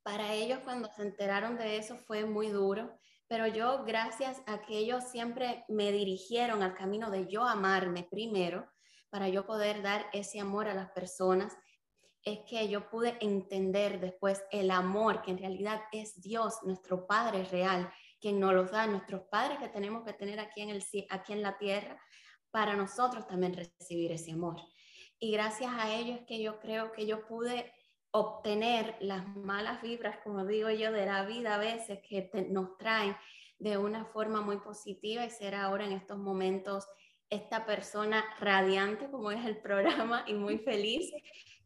para 0.09 0.33
ellos 0.33 0.61
cuando 0.65 0.89
se 0.89 1.03
enteraron 1.03 1.59
de 1.59 1.77
eso 1.77 1.99
fue 1.99 2.25
muy 2.25 2.49
duro, 2.49 2.99
pero 3.27 3.47
yo 3.47 3.85
gracias 3.85 4.41
a 4.47 4.63
que 4.63 4.79
ellos 4.79 5.05
siempre 5.05 5.67
me 5.69 5.93
dirigieron 5.93 6.63
al 6.63 6.75
camino 6.75 7.11
de 7.11 7.27
yo 7.27 7.45
amarme 7.45 8.05
primero, 8.11 8.67
para 9.11 9.29
yo 9.29 9.45
poder 9.45 9.83
dar 9.83 10.07
ese 10.15 10.41
amor 10.41 10.67
a 10.67 10.73
las 10.73 10.91
personas 10.93 11.55
es 12.25 12.39
que 12.49 12.71
yo 12.71 12.89
pude 12.89 13.19
entender 13.21 14.01
después 14.01 14.43
el 14.51 14.71
amor 14.71 15.21
que 15.21 15.33
en 15.33 15.39
realidad 15.39 15.83
es 15.93 16.19
Dios, 16.23 16.55
nuestro 16.63 17.07
Padre 17.07 17.45
real, 17.45 17.93
quien 18.19 18.41
nos 18.41 18.55
lo 18.55 18.65
da, 18.65 18.87
nuestros 18.87 19.25
padres 19.31 19.59
que 19.59 19.69
tenemos 19.69 20.05
que 20.07 20.15
tener 20.15 20.41
aquí 20.41 20.63
en, 20.63 20.71
el, 20.71 20.83
aquí 21.11 21.35
en 21.35 21.43
la 21.43 21.59
tierra, 21.59 22.01
para 22.51 22.75
nosotros 22.77 23.27
también 23.27 23.53
recibir 23.53 24.11
ese 24.13 24.33
amor. 24.33 24.57
Y 25.19 25.33
gracias 25.33 25.71
a 25.77 25.95
ellos 25.95 26.21
que 26.27 26.41
yo 26.43 26.61
creo 26.61 26.93
que 26.93 27.07
yo 27.07 27.27
pude 27.27 27.75
obtener 28.11 28.97
las 29.01 29.27
malas 29.37 29.83
vibras, 29.83 30.19
como 30.25 30.45
digo 30.47 30.71
yo, 30.71 30.93
de 30.93 31.07
la 31.07 31.25
vida 31.25 31.55
a 31.55 31.59
veces 31.59 32.01
que 32.09 32.31
nos 32.51 32.77
traen 32.79 33.17
de 33.59 33.77
una 33.77 34.05
forma 34.07 34.41
muy 34.41 34.59
positiva 34.59 35.25
y 35.25 35.31
ser 35.31 35.55
ahora 35.55 35.85
en 35.85 35.93
estos 35.93 36.19
momentos 36.19 36.87
esta 37.31 37.67
persona 37.67 38.25
radiante 38.41 39.11
como 39.11 39.31
es 39.31 39.45
el 39.45 39.59
programa 39.59 40.25
y 40.27 40.35
muy 40.35 40.59
feliz 40.59 41.13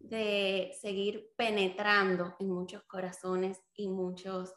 de 0.01 0.73
seguir 0.81 1.31
penetrando 1.37 2.35
en 2.41 2.51
muchos 2.51 2.83
corazones 2.85 3.61
y 3.75 3.89
muchos 3.89 4.53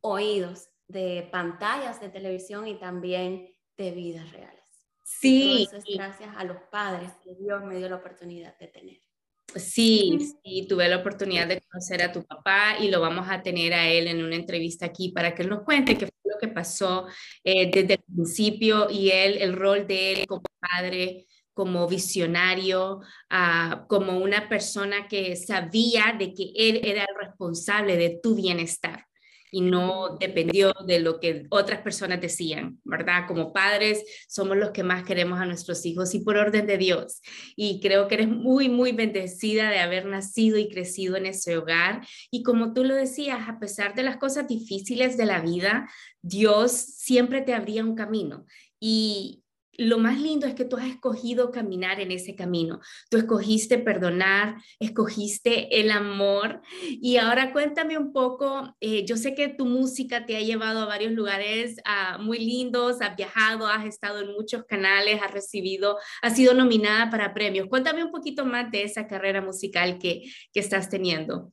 oídos 0.00 0.68
de 0.86 1.28
pantallas 1.30 2.00
de 2.00 2.08
televisión 2.08 2.66
y 2.66 2.78
también 2.78 3.54
de 3.76 3.90
vidas 3.90 4.32
reales. 4.32 4.58
Sí. 5.04 5.64
eso 5.64 5.76
es 5.76 5.84
gracias 5.84 6.34
a 6.36 6.44
los 6.44 6.58
padres 6.70 7.12
que 7.22 7.34
Dios 7.34 7.62
me 7.64 7.76
dio 7.76 7.88
la 7.88 7.96
oportunidad 7.96 8.56
de 8.58 8.68
tener. 8.68 9.07
Sí, 9.56 10.18
sí, 10.44 10.66
tuve 10.68 10.88
la 10.88 10.98
oportunidad 10.98 11.48
de 11.48 11.60
conocer 11.62 12.02
a 12.02 12.12
tu 12.12 12.22
papá 12.22 12.76
y 12.80 12.90
lo 12.90 13.00
vamos 13.00 13.26
a 13.30 13.42
tener 13.42 13.72
a 13.72 13.88
él 13.88 14.06
en 14.06 14.22
una 14.22 14.36
entrevista 14.36 14.86
aquí 14.86 15.10
para 15.10 15.34
que 15.34 15.42
él 15.42 15.48
nos 15.48 15.62
cuente 15.62 15.96
qué 15.96 16.06
fue 16.06 16.32
lo 16.32 16.38
que 16.38 16.48
pasó 16.48 17.06
eh, 17.42 17.70
desde 17.70 17.94
el 17.94 18.02
principio 18.14 18.88
y 18.90 19.10
él, 19.10 19.38
el 19.40 19.54
rol 19.54 19.86
de 19.86 20.12
él 20.12 20.26
como 20.26 20.42
padre 20.60 21.26
como 21.58 21.88
visionario, 21.88 23.00
ah, 23.30 23.84
como 23.88 24.18
una 24.18 24.48
persona 24.48 25.08
que 25.08 25.34
sabía 25.34 26.14
de 26.16 26.32
que 26.32 26.52
él 26.54 26.80
era 26.84 27.02
el 27.02 27.16
responsable 27.20 27.96
de 27.96 28.20
tu 28.22 28.36
bienestar 28.36 29.07
y 29.50 29.60
no 29.60 30.16
dependió 30.18 30.74
de 30.86 31.00
lo 31.00 31.20
que 31.20 31.46
otras 31.50 31.80
personas 31.80 32.20
decían, 32.20 32.80
¿verdad? 32.84 33.26
Como 33.26 33.52
padres 33.52 34.04
somos 34.28 34.56
los 34.56 34.70
que 34.70 34.82
más 34.82 35.04
queremos 35.04 35.40
a 35.40 35.46
nuestros 35.46 35.84
hijos 35.86 36.14
y 36.14 36.20
por 36.20 36.36
orden 36.36 36.66
de 36.66 36.78
Dios. 36.78 37.20
Y 37.56 37.80
creo 37.80 38.08
que 38.08 38.16
eres 38.16 38.28
muy, 38.28 38.68
muy 38.68 38.92
bendecida 38.92 39.70
de 39.70 39.78
haber 39.78 40.06
nacido 40.06 40.58
y 40.58 40.68
crecido 40.68 41.16
en 41.16 41.26
ese 41.26 41.56
hogar. 41.56 42.06
Y 42.30 42.42
como 42.42 42.72
tú 42.72 42.84
lo 42.84 42.94
decías, 42.94 43.48
a 43.48 43.58
pesar 43.58 43.94
de 43.94 44.02
las 44.02 44.16
cosas 44.16 44.48
difíciles 44.48 45.16
de 45.16 45.26
la 45.26 45.40
vida, 45.40 45.88
Dios 46.22 46.72
siempre 46.72 47.42
te 47.42 47.54
abría 47.54 47.84
un 47.84 47.94
camino. 47.94 48.46
Y, 48.80 49.42
lo 49.78 49.98
más 49.98 50.20
lindo 50.20 50.46
es 50.46 50.54
que 50.54 50.64
tú 50.64 50.76
has 50.76 50.86
escogido 50.86 51.52
caminar 51.52 52.00
en 52.00 52.10
ese 52.10 52.34
camino. 52.34 52.80
Tú 53.10 53.16
escogiste 53.16 53.78
perdonar, 53.78 54.56
escogiste 54.80 55.80
el 55.80 55.92
amor. 55.92 56.60
Y 56.82 57.16
ahora 57.16 57.52
cuéntame 57.52 57.96
un 57.96 58.12
poco, 58.12 58.76
eh, 58.80 59.06
yo 59.06 59.16
sé 59.16 59.36
que 59.36 59.48
tu 59.48 59.66
música 59.66 60.26
te 60.26 60.36
ha 60.36 60.40
llevado 60.40 60.80
a 60.80 60.86
varios 60.86 61.12
lugares 61.12 61.76
ah, 61.84 62.18
muy 62.20 62.40
lindos, 62.40 63.00
has 63.00 63.16
viajado, 63.16 63.68
has 63.68 63.86
estado 63.86 64.20
en 64.20 64.32
muchos 64.32 64.64
canales, 64.64 65.20
has 65.22 65.32
recibido, 65.32 65.96
has 66.22 66.34
sido 66.34 66.54
nominada 66.54 67.08
para 67.08 67.32
premios. 67.32 67.68
Cuéntame 67.68 68.02
un 68.02 68.10
poquito 68.10 68.44
más 68.44 68.72
de 68.72 68.82
esa 68.82 69.06
carrera 69.06 69.40
musical 69.40 69.98
que, 69.98 70.24
que 70.52 70.60
estás 70.60 70.90
teniendo. 70.90 71.52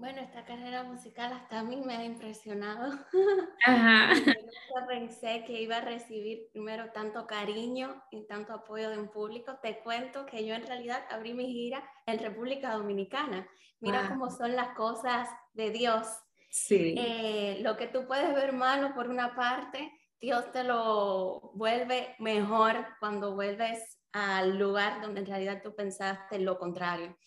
Bueno, 0.00 0.22
esta 0.22 0.46
carrera 0.46 0.82
musical 0.82 1.30
hasta 1.30 1.58
a 1.58 1.62
mí 1.62 1.76
me 1.76 1.94
ha 1.94 2.02
impresionado. 2.02 2.98
Ajá. 3.66 4.14
Nunca 4.14 4.86
pensé 4.88 5.44
que 5.46 5.60
iba 5.60 5.76
a 5.76 5.82
recibir 5.82 6.48
primero 6.52 6.90
tanto 6.92 7.26
cariño 7.26 8.02
y 8.10 8.26
tanto 8.26 8.54
apoyo 8.54 8.88
de 8.88 8.98
un 8.98 9.10
público. 9.10 9.58
Te 9.62 9.80
cuento 9.80 10.24
que 10.24 10.46
yo 10.46 10.54
en 10.54 10.66
realidad 10.66 11.04
abrí 11.10 11.34
mi 11.34 11.52
gira 11.52 11.84
en 12.06 12.18
República 12.18 12.72
Dominicana. 12.72 13.46
Mira 13.80 14.08
cómo 14.08 14.30
son 14.30 14.56
las 14.56 14.74
cosas 14.74 15.28
de 15.52 15.70
Dios. 15.70 16.06
Sí. 16.48 16.94
Eh, 16.96 17.58
lo 17.60 17.76
que 17.76 17.86
tú 17.86 18.06
puedes 18.06 18.34
ver 18.34 18.54
malo 18.54 18.94
por 18.94 19.10
una 19.10 19.36
parte, 19.36 19.92
Dios 20.18 20.50
te 20.50 20.64
lo 20.64 21.52
vuelve 21.52 22.14
mejor 22.18 22.86
cuando 23.00 23.34
vuelves 23.34 23.98
al 24.12 24.58
lugar 24.58 25.02
donde 25.02 25.20
en 25.20 25.26
realidad 25.26 25.60
tú 25.62 25.74
pensaste 25.74 26.38
lo 26.38 26.58
contrario. 26.58 27.18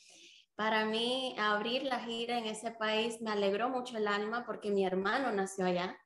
Para 0.56 0.86
mí, 0.86 1.36
abrir 1.40 1.84
la 1.84 2.00
gira 2.00 2.38
en 2.38 2.46
ese 2.46 2.72
país 2.72 3.22
me 3.22 3.32
alegró 3.32 3.70
mucho 3.70 3.98
el 3.98 4.08
alma 4.08 4.46
porque 4.46 4.70
mi 4.70 4.86
hermano 4.86 5.32
nació 5.32 5.66
allá 5.66 5.98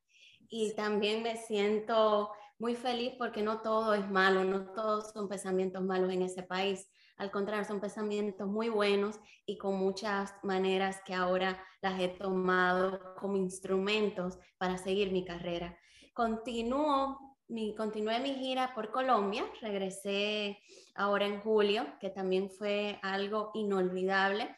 y 0.48 0.74
también 0.74 1.22
me 1.22 1.36
siento 1.36 2.30
muy 2.58 2.74
feliz 2.74 3.12
porque 3.18 3.42
no 3.42 3.60
todo 3.60 3.92
es 3.94 4.10
malo, 4.10 4.44
no 4.44 4.72
todos 4.72 5.12
son 5.12 5.28
pensamientos 5.28 5.82
malos 5.82 6.12
en 6.12 6.22
ese 6.22 6.42
país. 6.42 6.90
Al 7.18 7.30
contrario, 7.30 7.64
son 7.64 7.80
pensamientos 7.80 8.48
muy 8.48 8.68
buenos 8.68 9.20
y 9.44 9.58
con 9.58 9.74
muchas 9.74 10.32
maneras 10.42 11.02
que 11.04 11.14
ahora 11.14 11.62
las 11.82 12.00
he 12.00 12.08
tomado 12.08 13.14
como 13.16 13.36
instrumentos 13.36 14.38
para 14.56 14.78
seguir 14.78 15.12
mi 15.12 15.24
carrera. 15.24 15.78
Continúo 16.14 17.27
mi, 17.48 17.74
continué 17.74 18.20
mi 18.20 18.34
gira 18.34 18.74
por 18.74 18.90
Colombia, 18.90 19.44
regresé 19.60 20.58
ahora 20.94 21.26
en 21.26 21.40
julio, 21.40 21.86
que 22.00 22.10
también 22.10 22.50
fue 22.50 22.98
algo 23.02 23.50
inolvidable, 23.54 24.54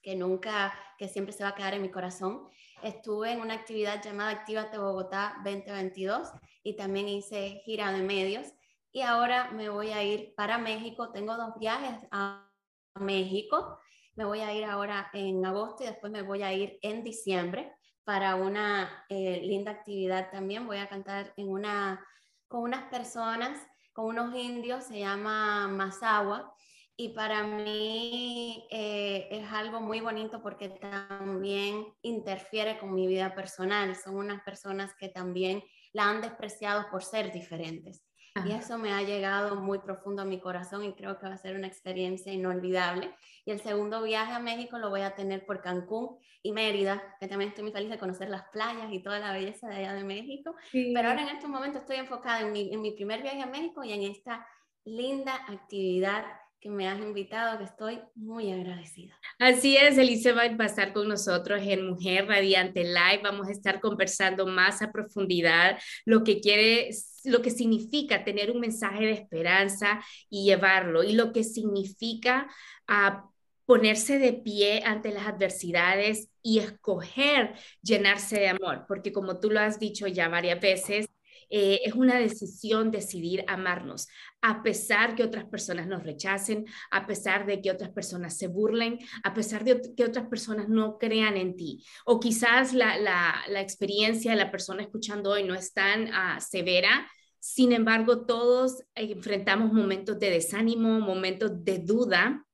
que 0.00 0.16
nunca, 0.16 0.72
que 0.98 1.08
siempre 1.08 1.32
se 1.32 1.44
va 1.44 1.50
a 1.50 1.54
quedar 1.54 1.74
en 1.74 1.82
mi 1.82 1.90
corazón. 1.90 2.48
Estuve 2.82 3.32
en 3.32 3.40
una 3.40 3.54
actividad 3.54 4.02
llamada 4.02 4.30
Actívate 4.30 4.78
Bogotá 4.78 5.36
2022 5.44 6.28
y 6.64 6.74
también 6.74 7.08
hice 7.08 7.60
gira 7.64 7.92
de 7.92 8.02
medios. 8.02 8.48
Y 8.90 9.02
ahora 9.02 9.50
me 9.52 9.68
voy 9.68 9.90
a 9.90 10.02
ir 10.02 10.34
para 10.34 10.58
México. 10.58 11.12
Tengo 11.12 11.36
dos 11.36 11.58
viajes 11.58 11.94
a 12.10 12.50
México. 12.96 13.78
Me 14.16 14.24
voy 14.24 14.40
a 14.40 14.52
ir 14.52 14.64
ahora 14.64 15.10
en 15.12 15.44
agosto 15.46 15.84
y 15.84 15.86
después 15.86 16.12
me 16.12 16.22
voy 16.22 16.42
a 16.42 16.52
ir 16.52 16.78
en 16.82 17.04
diciembre 17.04 17.72
para 18.04 18.34
una 18.34 19.04
eh, 19.08 19.40
linda 19.42 19.70
actividad 19.70 20.30
también. 20.30 20.66
Voy 20.66 20.78
a 20.78 20.88
cantar 20.88 21.32
en 21.36 21.48
una 21.48 22.04
con 22.52 22.64
unas 22.64 22.84
personas, 22.90 23.58
con 23.94 24.04
unos 24.04 24.34
indios, 24.36 24.84
se 24.84 24.98
llama 24.98 25.68
Masagua, 25.68 26.54
y 26.98 27.14
para 27.14 27.44
mí 27.44 28.68
eh, 28.70 29.26
es 29.30 29.50
algo 29.50 29.80
muy 29.80 30.00
bonito 30.00 30.42
porque 30.42 30.68
también 30.68 31.86
interfiere 32.02 32.78
con 32.78 32.92
mi 32.92 33.06
vida 33.06 33.34
personal. 33.34 33.96
Son 33.96 34.16
unas 34.16 34.42
personas 34.42 34.92
que 35.00 35.08
también 35.08 35.62
la 35.94 36.10
han 36.10 36.20
despreciado 36.20 36.90
por 36.90 37.02
ser 37.02 37.32
diferentes. 37.32 38.04
Y 38.46 38.52
eso 38.52 38.78
me 38.78 38.92
ha 38.92 39.02
llegado 39.02 39.56
muy 39.56 39.78
profundo 39.80 40.22
a 40.22 40.24
mi 40.24 40.40
corazón 40.40 40.84
y 40.84 40.94
creo 40.94 41.18
que 41.18 41.26
va 41.26 41.34
a 41.34 41.38
ser 41.38 41.54
una 41.56 41.66
experiencia 41.66 42.32
inolvidable. 42.32 43.14
Y 43.44 43.50
el 43.50 43.60
segundo 43.60 44.02
viaje 44.02 44.32
a 44.32 44.38
México 44.38 44.78
lo 44.78 44.88
voy 44.88 45.02
a 45.02 45.14
tener 45.14 45.44
por 45.44 45.60
Cancún 45.60 46.16
y 46.42 46.52
Mérida, 46.52 47.16
que 47.20 47.28
también 47.28 47.50
estoy 47.50 47.64
muy 47.64 47.72
feliz 47.72 47.90
de 47.90 47.98
conocer 47.98 48.30
las 48.30 48.44
playas 48.48 48.90
y 48.90 49.02
toda 49.02 49.18
la 49.18 49.32
belleza 49.32 49.68
de 49.68 49.76
allá 49.76 49.94
de 49.94 50.04
México. 50.04 50.54
Pero 50.72 51.08
ahora 51.10 51.22
en 51.22 51.28
estos 51.28 51.50
momentos 51.50 51.82
estoy 51.82 51.96
enfocada 51.96 52.40
en 52.40 52.52
mi, 52.52 52.72
en 52.72 52.80
mi 52.80 52.92
primer 52.92 53.22
viaje 53.22 53.42
a 53.42 53.46
México 53.46 53.84
y 53.84 53.92
en 53.92 54.02
esta 54.02 54.46
linda 54.84 55.34
actividad 55.48 56.24
que 56.62 56.70
me 56.70 56.88
has 56.88 57.00
invitado, 57.00 57.58
que 57.58 57.64
estoy 57.64 57.98
muy 58.14 58.52
agradecida. 58.52 59.18
Así 59.40 59.76
es, 59.76 59.98
Elizabeth 59.98 60.58
va 60.58 60.64
a 60.64 60.68
estar 60.68 60.92
con 60.92 61.08
nosotros 61.08 61.60
en 61.60 61.88
Mujer 61.88 62.28
Radiante 62.28 62.84
Live. 62.84 63.20
Vamos 63.24 63.48
a 63.48 63.50
estar 63.50 63.80
conversando 63.80 64.46
más 64.46 64.80
a 64.80 64.92
profundidad 64.92 65.76
lo 66.04 66.22
que 66.22 66.40
quiere, 66.40 66.90
lo 67.24 67.42
que 67.42 67.50
significa 67.50 68.22
tener 68.22 68.52
un 68.52 68.60
mensaje 68.60 69.06
de 69.06 69.10
esperanza 69.10 70.00
y 70.30 70.44
llevarlo, 70.44 71.02
y 71.02 71.14
lo 71.14 71.32
que 71.32 71.42
significa 71.42 72.48
ah, 72.86 73.28
ponerse 73.66 74.20
de 74.20 74.32
pie 74.32 74.82
ante 74.84 75.10
las 75.10 75.26
adversidades 75.26 76.28
y 76.42 76.60
escoger 76.60 77.54
llenarse 77.82 78.38
de 78.38 78.50
amor, 78.50 78.84
porque 78.86 79.12
como 79.12 79.40
tú 79.40 79.50
lo 79.50 79.58
has 79.58 79.80
dicho 79.80 80.06
ya 80.06 80.28
varias 80.28 80.60
veces, 80.60 81.06
eh, 81.54 81.82
es 81.84 81.92
una 81.92 82.18
decisión 82.18 82.90
decidir 82.90 83.44
amarnos, 83.46 84.08
a 84.40 84.62
pesar 84.62 85.14
que 85.14 85.22
otras 85.22 85.44
personas 85.44 85.86
nos 85.86 86.02
rechacen, 86.02 86.64
a 86.90 87.06
pesar 87.06 87.44
de 87.44 87.60
que 87.60 87.70
otras 87.70 87.90
personas 87.90 88.38
se 88.38 88.46
burlen, 88.46 88.98
a 89.22 89.34
pesar 89.34 89.62
de 89.62 89.78
que 89.94 90.04
otras 90.04 90.28
personas 90.28 90.70
no 90.70 90.96
crean 90.96 91.36
en 91.36 91.54
ti. 91.54 91.84
O 92.06 92.18
quizás 92.20 92.72
la, 92.72 92.96
la, 92.96 93.60
experiencia 93.60 94.30
de 94.30 94.38
la 94.38 94.50
persona 94.50 94.80
escuchando 94.80 95.30
hoy 95.30 95.42
no 95.42 95.54
es 95.54 95.74
tan 95.74 96.08
ah, 96.14 96.40
severa, 96.40 97.06
sin 97.38 97.72
embargo, 97.72 98.24
todos 98.24 98.82
enfrentamos 98.94 99.74
momentos 99.74 100.18
de 100.18 100.30
desánimo, 100.30 101.00
momentos 101.00 101.62
de 101.62 101.80
duda, 101.80 102.46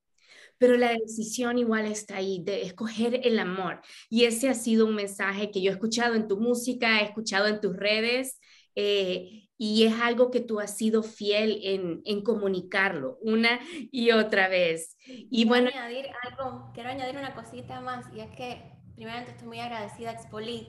pero 0.58 0.76
la 0.76 0.90
decisión 0.90 1.56
igual 1.58 1.86
está 1.86 2.16
ahí, 2.16 2.42
de 2.42 2.62
escoger 2.62 3.20
el 3.22 3.38
amor. 3.38 3.80
Y 4.10 4.24
ese 4.24 4.48
ha 4.48 4.54
sido 4.54 4.86
un 4.86 4.96
mensaje 4.96 5.52
que 5.52 5.62
yo 5.62 5.70
he 5.70 5.74
escuchado 5.74 6.14
en 6.16 6.26
tu 6.26 6.40
música, 6.40 7.00
he 7.00 7.04
escuchado 7.04 7.46
en 7.46 7.60
tus 7.60 7.76
redes, 7.76 8.40
eh, 8.80 9.48
y 9.58 9.86
es 9.86 10.00
algo 10.00 10.30
que 10.30 10.38
tú 10.38 10.60
has 10.60 10.76
sido 10.76 11.02
fiel 11.02 11.58
en, 11.64 12.00
en 12.04 12.22
comunicarlo 12.22 13.18
una 13.22 13.58
y 13.90 14.12
otra 14.12 14.46
vez. 14.46 14.96
Y 15.04 15.28
quiero 15.28 15.48
bueno, 15.48 15.70
añadir 15.70 16.06
algo, 16.22 16.70
quiero 16.72 16.90
añadir 16.90 17.16
una 17.16 17.34
cosita 17.34 17.80
más, 17.80 18.06
y 18.14 18.20
es 18.20 18.30
que 18.36 18.70
primeramente 18.94 19.32
estoy 19.32 19.48
muy 19.48 19.58
agradecida 19.58 20.10
a 20.10 20.12
Expolit, 20.12 20.68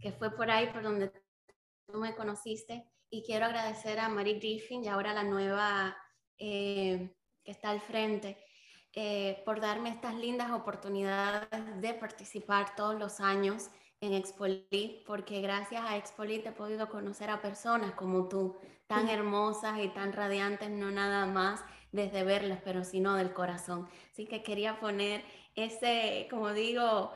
que 0.00 0.10
fue 0.10 0.34
por 0.34 0.50
ahí 0.50 0.66
por 0.72 0.82
donde 0.82 1.12
tú 1.86 1.98
me 2.00 2.16
conociste, 2.16 2.84
y 3.10 3.22
quiero 3.22 3.46
agradecer 3.46 4.00
a 4.00 4.08
Marie 4.08 4.40
Griffin 4.40 4.82
y 4.82 4.88
ahora 4.88 5.14
la 5.14 5.22
nueva 5.22 5.96
eh, 6.36 7.14
que 7.44 7.52
está 7.52 7.70
al 7.70 7.80
frente. 7.80 8.36
Eh, 8.92 9.40
por 9.44 9.60
darme 9.60 9.90
estas 9.90 10.16
lindas 10.16 10.50
oportunidades 10.50 11.80
de 11.80 11.94
participar 11.94 12.74
todos 12.74 12.98
los 12.98 13.20
años 13.20 13.70
en 14.00 14.14
Expolit, 14.14 15.04
porque 15.06 15.40
gracias 15.40 15.82
a 15.84 15.96
Expolit 15.96 16.46
he 16.46 16.52
podido 16.52 16.88
conocer 16.88 17.30
a 17.30 17.42
personas 17.42 17.92
como 17.92 18.28
tú, 18.28 18.56
tan 18.86 19.08
hermosas 19.08 19.78
y 19.78 19.88
tan 19.88 20.12
radiantes, 20.12 20.70
no 20.70 20.90
nada 20.90 21.26
más 21.26 21.62
desde 21.92 22.24
verlas, 22.24 22.60
pero 22.64 22.84
sino 22.84 23.14
del 23.16 23.32
corazón. 23.32 23.88
Así 24.12 24.26
que 24.26 24.42
quería 24.42 24.80
poner 24.80 25.22
ese, 25.54 26.26
como 26.30 26.52
digo, 26.52 27.12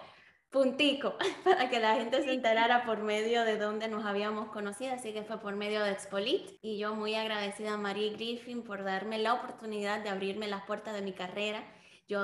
puntico 0.51 1.14
para 1.44 1.68
que 1.68 1.81
la 1.81 1.94
gente 1.97 2.23
se 2.23 2.33
enterara 2.33 2.85
por 2.85 3.03
medio 3.03 3.44
de 3.44 3.59
dónde 3.59 3.88
nos 3.88 4.05
habíamos 4.05 4.51
conocido, 4.51 4.92
así 4.92 5.12
que 5.12 5.25
fue 5.25 5.40
por 5.40 5.57
medio 5.57 5.83
de 5.83 5.90
Expolit 5.90 6.59
y 6.62 6.79
yo 6.79 6.94
muy 6.94 7.14
agradecida 7.14 7.75
a 7.75 7.77
Marie 7.79 8.11
Griffin 8.11 8.62
por 8.62 8.85
darme 8.85 9.18
la 9.18 9.35
oportunidad 9.35 10.01
de 10.03 10.11
abrirme 10.11 10.49
las 10.49 10.64
puertas 10.64 10.94
de 10.94 11.03
mi 11.03 11.12
carrera. 11.12 11.64
Yo 12.07 12.23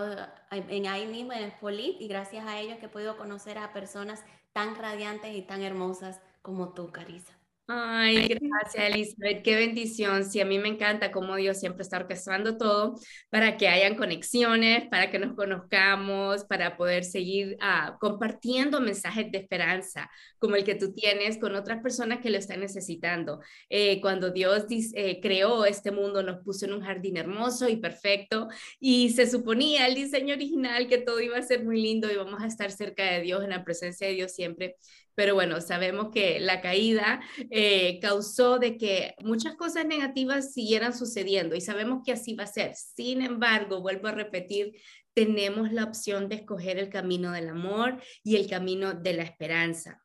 en 0.50 0.86
ahí 0.86 1.06
mismo 1.06 1.32
en 1.32 1.44
Expolit 1.44 2.00
y 2.00 2.08
gracias 2.08 2.46
a 2.46 2.58
ellos 2.58 2.78
que 2.78 2.86
he 2.86 2.90
podido 2.90 3.16
conocer 3.16 3.58
a 3.58 3.72
personas 3.72 4.22
tan 4.52 4.74
radiantes 4.76 5.34
y 5.34 5.42
tan 5.42 5.62
hermosas 5.62 6.20
como 6.42 6.74
tú, 6.74 6.90
Carisa. 6.92 7.39
Ay, 7.72 8.26
gracias 8.26 8.84
Elizabeth, 8.84 9.44
qué 9.44 9.54
bendición. 9.54 10.24
Sí, 10.28 10.40
a 10.40 10.44
mí 10.44 10.58
me 10.58 10.66
encanta 10.68 11.12
cómo 11.12 11.36
Dios 11.36 11.60
siempre 11.60 11.82
está 11.82 11.98
orquestando 11.98 12.56
todo 12.58 12.96
para 13.30 13.56
que 13.56 13.68
hayan 13.68 13.94
conexiones, 13.94 14.88
para 14.88 15.08
que 15.12 15.20
nos 15.20 15.36
conozcamos, 15.36 16.44
para 16.46 16.76
poder 16.76 17.04
seguir 17.04 17.56
uh, 17.62 17.96
compartiendo 18.00 18.80
mensajes 18.80 19.30
de 19.30 19.38
esperanza 19.38 20.10
como 20.38 20.56
el 20.56 20.64
que 20.64 20.74
tú 20.74 20.92
tienes 20.92 21.38
con 21.38 21.54
otras 21.54 21.80
personas 21.80 22.18
que 22.18 22.30
lo 22.30 22.38
están 22.38 22.58
necesitando. 22.58 23.40
Eh, 23.68 24.00
cuando 24.00 24.30
Dios 24.30 24.64
eh, 24.94 25.20
creó 25.22 25.64
este 25.64 25.92
mundo, 25.92 26.24
nos 26.24 26.42
puso 26.42 26.66
en 26.66 26.72
un 26.72 26.80
jardín 26.80 27.18
hermoso 27.18 27.68
y 27.68 27.76
perfecto 27.76 28.48
y 28.80 29.10
se 29.10 29.30
suponía 29.30 29.86
el 29.86 29.94
diseño 29.94 30.34
original 30.34 30.88
que 30.88 30.98
todo 30.98 31.20
iba 31.20 31.38
a 31.38 31.42
ser 31.42 31.62
muy 31.64 31.80
lindo 31.80 32.10
y 32.10 32.16
vamos 32.16 32.42
a 32.42 32.48
estar 32.48 32.72
cerca 32.72 33.04
de 33.04 33.20
Dios, 33.20 33.44
en 33.44 33.50
la 33.50 33.64
presencia 33.64 34.08
de 34.08 34.14
Dios 34.14 34.32
siempre 34.32 34.74
pero 35.14 35.34
bueno, 35.34 35.60
sabemos 35.60 36.10
que 36.12 36.40
la 36.40 36.60
caída 36.60 37.20
eh, 37.50 37.98
causó 38.00 38.58
de 38.58 38.76
que 38.76 39.14
muchas 39.22 39.54
cosas 39.56 39.86
negativas 39.86 40.52
siguieran 40.52 40.96
sucediendo 40.96 41.54
y 41.56 41.60
sabemos 41.60 42.02
que 42.04 42.12
así 42.12 42.34
va 42.34 42.44
a 42.44 42.48
ser. 42.48 42.74
Sin 42.74 43.22
embargo, 43.22 43.80
vuelvo 43.80 44.08
a 44.08 44.12
repetir, 44.12 44.74
tenemos 45.14 45.72
la 45.72 45.84
opción 45.84 46.28
de 46.28 46.36
escoger 46.36 46.78
el 46.78 46.88
camino 46.88 47.32
del 47.32 47.48
amor 47.48 48.00
y 48.22 48.36
el 48.36 48.48
camino 48.48 48.94
de 48.94 49.14
la 49.14 49.22
esperanza, 49.22 50.02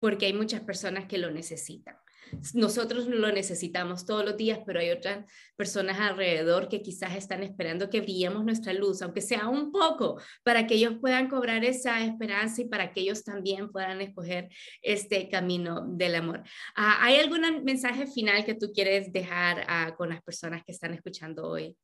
porque 0.00 0.26
hay 0.26 0.32
muchas 0.32 0.62
personas 0.62 1.06
que 1.06 1.18
lo 1.18 1.30
necesitan. 1.30 1.96
Nosotros 2.54 3.06
lo 3.06 3.30
necesitamos 3.32 4.06
todos 4.06 4.24
los 4.24 4.36
días, 4.36 4.60
pero 4.66 4.80
hay 4.80 4.90
otras 4.90 5.24
personas 5.56 5.98
alrededor 6.00 6.68
que 6.68 6.82
quizás 6.82 7.16
están 7.16 7.42
esperando 7.42 7.90
que 7.90 8.00
brillemos 8.00 8.44
nuestra 8.44 8.72
luz, 8.72 9.02
aunque 9.02 9.20
sea 9.20 9.48
un 9.48 9.72
poco, 9.72 10.20
para 10.42 10.66
que 10.66 10.74
ellos 10.74 10.94
puedan 11.00 11.28
cobrar 11.28 11.64
esa 11.64 12.04
esperanza 12.04 12.62
y 12.62 12.68
para 12.68 12.92
que 12.92 13.00
ellos 13.00 13.24
también 13.24 13.70
puedan 13.70 14.00
escoger 14.00 14.48
este 14.82 15.28
camino 15.28 15.86
del 15.86 16.14
amor. 16.16 16.42
Ah, 16.76 16.98
¿Hay 17.00 17.16
algún 17.16 17.64
mensaje 17.64 18.06
final 18.06 18.44
que 18.44 18.54
tú 18.54 18.72
quieres 18.72 19.12
dejar 19.12 19.64
ah, 19.68 19.94
con 19.96 20.08
las 20.08 20.22
personas 20.22 20.62
que 20.64 20.72
están 20.72 20.94
escuchando 20.94 21.48
hoy? 21.48 21.76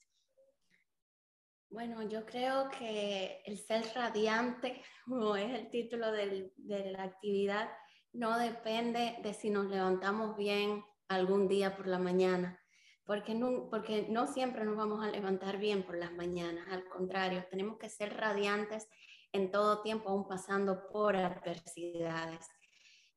Bueno, 1.70 2.02
yo 2.08 2.26
creo 2.26 2.68
que 2.68 3.42
el 3.44 3.56
ser 3.56 3.84
radiante, 3.94 4.82
como 5.04 5.36
es 5.36 5.56
el 5.56 5.70
título 5.70 6.10
de 6.10 6.50
la 6.90 7.04
actividad, 7.04 7.68
no 8.12 8.38
depende 8.38 9.18
de 9.22 9.34
si 9.34 9.50
nos 9.50 9.66
levantamos 9.66 10.36
bien 10.36 10.84
algún 11.08 11.48
día 11.48 11.76
por 11.76 11.86
la 11.86 11.98
mañana, 11.98 12.60
porque 13.04 13.34
no, 13.34 13.68
porque 13.70 14.06
no 14.08 14.26
siempre 14.26 14.64
nos 14.64 14.76
vamos 14.76 15.04
a 15.04 15.10
levantar 15.10 15.58
bien 15.58 15.82
por 15.82 15.96
las 15.96 16.12
mañanas, 16.12 16.66
al 16.70 16.84
contrario, 16.88 17.44
tenemos 17.50 17.78
que 17.78 17.88
ser 17.88 18.16
radiantes 18.16 18.88
en 19.32 19.50
todo 19.50 19.82
tiempo, 19.82 20.08
aún 20.08 20.26
pasando 20.26 20.88
por 20.88 21.16
adversidades. 21.16 22.48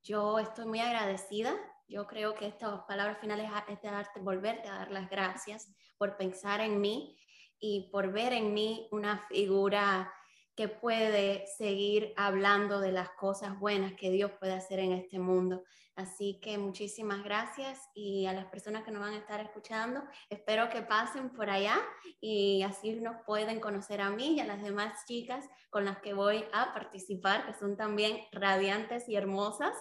Yo 0.04 0.40
estoy 0.40 0.66
muy 0.66 0.80
agradecida, 0.80 1.56
yo 1.88 2.08
creo 2.08 2.36
que 2.36 2.48
estas 2.48 2.82
palabras 2.88 3.20
finales 3.20 3.50
es 3.68 3.82
de 3.82 3.90
darte, 3.90 4.20
volverte 4.20 4.68
a 4.68 4.76
dar 4.80 4.92
las 4.92 5.10
gracias 5.10 5.72
por 5.98 6.18
pensar 6.18 6.60
en 6.62 6.82
mí 6.82 7.18
y 7.60 7.90
por 7.92 8.12
ver 8.12 8.34
en 8.34 8.54
mí 8.54 8.88
una 8.92 9.20
figura 9.28 10.12
que 10.56 10.68
puede 10.68 11.46
seguir 11.48 12.14
hablando 12.16 12.80
de 12.80 12.92
las 12.92 13.10
cosas 13.12 13.60
buenas 13.60 13.94
que 13.94 14.12
Dios 14.12 14.32
puede 14.40 14.54
hacer 14.54 14.80
en 14.80 14.92
este 14.92 15.20
mundo. 15.20 15.64
Así 15.96 16.40
que 16.42 16.58
muchísimas 16.58 17.24
gracias 17.24 17.80
y 17.94 18.26
a 18.26 18.34
las 18.34 18.46
personas 18.46 18.84
que 18.84 18.90
nos 18.90 19.02
van 19.02 19.14
a 19.14 19.20
estar 19.20 19.40
escuchando, 19.40 20.02
espero 20.30 20.70
que 20.70 20.82
pasen 20.82 21.30
por 21.30 21.52
allá 21.52 21.76
y 22.20 22.64
así 22.64 22.94
nos 22.94 23.22
pueden 23.28 23.60
conocer 23.60 24.02
a 24.02 24.10
mí 24.10 24.36
y 24.36 24.40
a 24.40 24.46
las 24.46 24.64
demás 24.64 25.06
chicas 25.06 25.48
con 25.70 25.86
las 25.86 26.00
que 26.00 26.14
voy 26.14 26.46
a 26.52 26.74
participar, 26.74 27.46
que 27.46 27.54
son 27.54 27.78
también 27.78 28.22
radiantes 28.32 29.08
y 29.08 29.16
hermosas. 29.16 29.76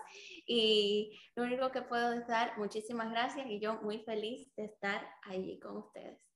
Y 0.46 1.18
lo 1.35 1.44
único 1.44 1.70
que 1.70 1.80
puedo 1.80 2.12
es 2.12 2.26
dar 2.26 2.58
muchísimas 2.58 3.11
gracias 3.11 3.46
y 3.46 3.58
yo 3.58 3.80
muy 3.82 4.00
feliz 4.00 4.54
de 4.56 4.66
estar 4.66 5.08
allí 5.22 5.58
con 5.61 5.78
ustedes. 5.78 6.31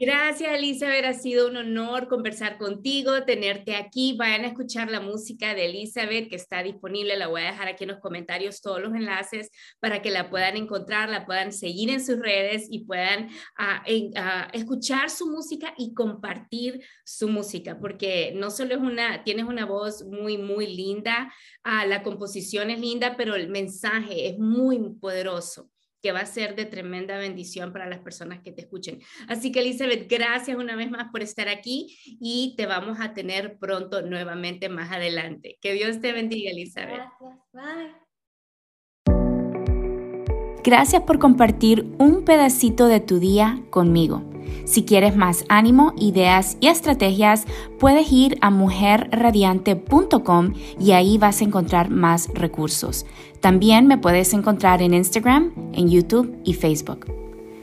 Gracias, 0.00 0.52
Elizabeth. 0.52 1.04
Ha 1.04 1.14
sido 1.14 1.46
un 1.46 1.56
honor 1.56 2.08
conversar 2.08 2.58
contigo, 2.58 3.22
tenerte 3.24 3.76
aquí. 3.76 4.16
Vayan 4.16 4.44
a 4.44 4.48
escuchar 4.48 4.90
la 4.90 5.00
música 5.00 5.54
de 5.54 5.66
Elizabeth 5.66 6.28
que 6.28 6.34
está 6.34 6.62
disponible. 6.64 7.16
La 7.16 7.28
voy 7.28 7.42
a 7.42 7.52
dejar 7.52 7.68
aquí 7.68 7.84
en 7.84 7.90
los 7.90 8.00
comentarios 8.00 8.60
todos 8.60 8.80
los 8.80 8.92
enlaces 8.94 9.50
para 9.78 10.02
que 10.02 10.10
la 10.10 10.30
puedan 10.30 10.56
encontrar, 10.56 11.08
la 11.08 11.24
puedan 11.26 11.52
seguir 11.52 11.90
en 11.90 12.04
sus 12.04 12.18
redes 12.18 12.66
y 12.70 12.84
puedan 12.84 13.28
ah, 13.56 13.84
ah, 14.16 14.48
escuchar 14.52 15.10
su 15.10 15.30
música 15.30 15.74
y 15.78 15.94
compartir 15.94 16.84
su 17.04 17.28
música, 17.28 17.78
porque 17.78 18.32
no 18.34 18.50
solo 18.50 18.74
es 18.74 18.80
una, 18.80 19.22
tienes 19.22 19.46
una 19.46 19.64
voz 19.64 20.04
muy, 20.04 20.38
muy 20.38 20.66
linda, 20.66 21.32
ah, 21.62 21.86
la 21.86 22.02
composición 22.02 22.70
es 22.70 22.80
linda, 22.80 23.16
pero 23.16 23.36
el 23.36 23.48
mensaje 23.48 24.28
es 24.28 24.38
muy 24.38 24.78
poderoso 25.00 25.71
que 26.02 26.12
va 26.12 26.20
a 26.20 26.26
ser 26.26 26.56
de 26.56 26.64
tremenda 26.64 27.16
bendición 27.18 27.72
para 27.72 27.86
las 27.86 28.00
personas 28.00 28.40
que 28.40 28.52
te 28.52 28.62
escuchen. 28.62 29.00
Así 29.28 29.52
que 29.52 29.60
Elizabeth, 29.60 30.10
gracias 30.10 30.56
una 30.58 30.76
vez 30.76 30.90
más 30.90 31.10
por 31.10 31.22
estar 31.22 31.48
aquí 31.48 31.96
y 32.20 32.54
te 32.56 32.66
vamos 32.66 32.98
a 33.00 33.14
tener 33.14 33.58
pronto 33.58 34.02
nuevamente 34.02 34.68
más 34.68 34.90
adelante. 34.92 35.58
Que 35.60 35.72
Dios 35.72 36.00
te 36.00 36.12
bendiga, 36.12 36.50
Elizabeth. 36.50 36.96
Gracias, 36.96 37.38
bye. 37.52 38.01
Gracias 40.64 41.02
por 41.02 41.18
compartir 41.18 41.92
un 41.98 42.22
pedacito 42.22 42.86
de 42.86 43.00
tu 43.00 43.18
día 43.18 43.60
conmigo. 43.70 44.22
Si 44.64 44.84
quieres 44.84 45.16
más 45.16 45.44
ánimo, 45.48 45.92
ideas 45.98 46.56
y 46.60 46.68
estrategias, 46.68 47.46
puedes 47.80 48.12
ir 48.12 48.38
a 48.42 48.50
mujerradiante.com 48.50 50.52
y 50.78 50.92
ahí 50.92 51.18
vas 51.18 51.40
a 51.40 51.44
encontrar 51.44 51.90
más 51.90 52.28
recursos. 52.32 53.06
También 53.40 53.88
me 53.88 53.98
puedes 53.98 54.32
encontrar 54.34 54.82
en 54.82 54.94
Instagram, 54.94 55.50
en 55.72 55.88
YouTube 55.88 56.32
y 56.44 56.54
Facebook. 56.54 57.06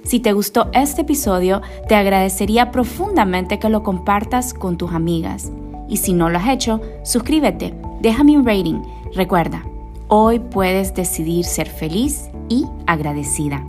Si 0.04 0.20
te 0.20 0.34
gustó 0.34 0.70
este 0.74 1.04
episodio, 1.04 1.62
te 1.88 1.96
agradecería 1.96 2.70
profundamente 2.72 3.60
que 3.60 3.70
lo 3.70 3.82
compartas 3.82 4.54
con 4.54 4.78
tus 4.78 4.92
amigas. 4.92 5.54
Y 5.88 5.96
si 5.98 6.14
no 6.14 6.30
lo 6.30 6.38
has 6.38 6.50
hecho, 6.50 6.82
suscríbete, 7.04 7.74
déjame 8.02 8.38
un 8.38 8.46
rating. 8.46 8.82
Recuerda, 9.16 9.64
hoy 10.10 10.40
puedes 10.40 10.94
decidir 10.94 11.46
ser 11.46 11.70
feliz 11.70 12.30
y 12.50 12.66
agradecida. 12.88 13.64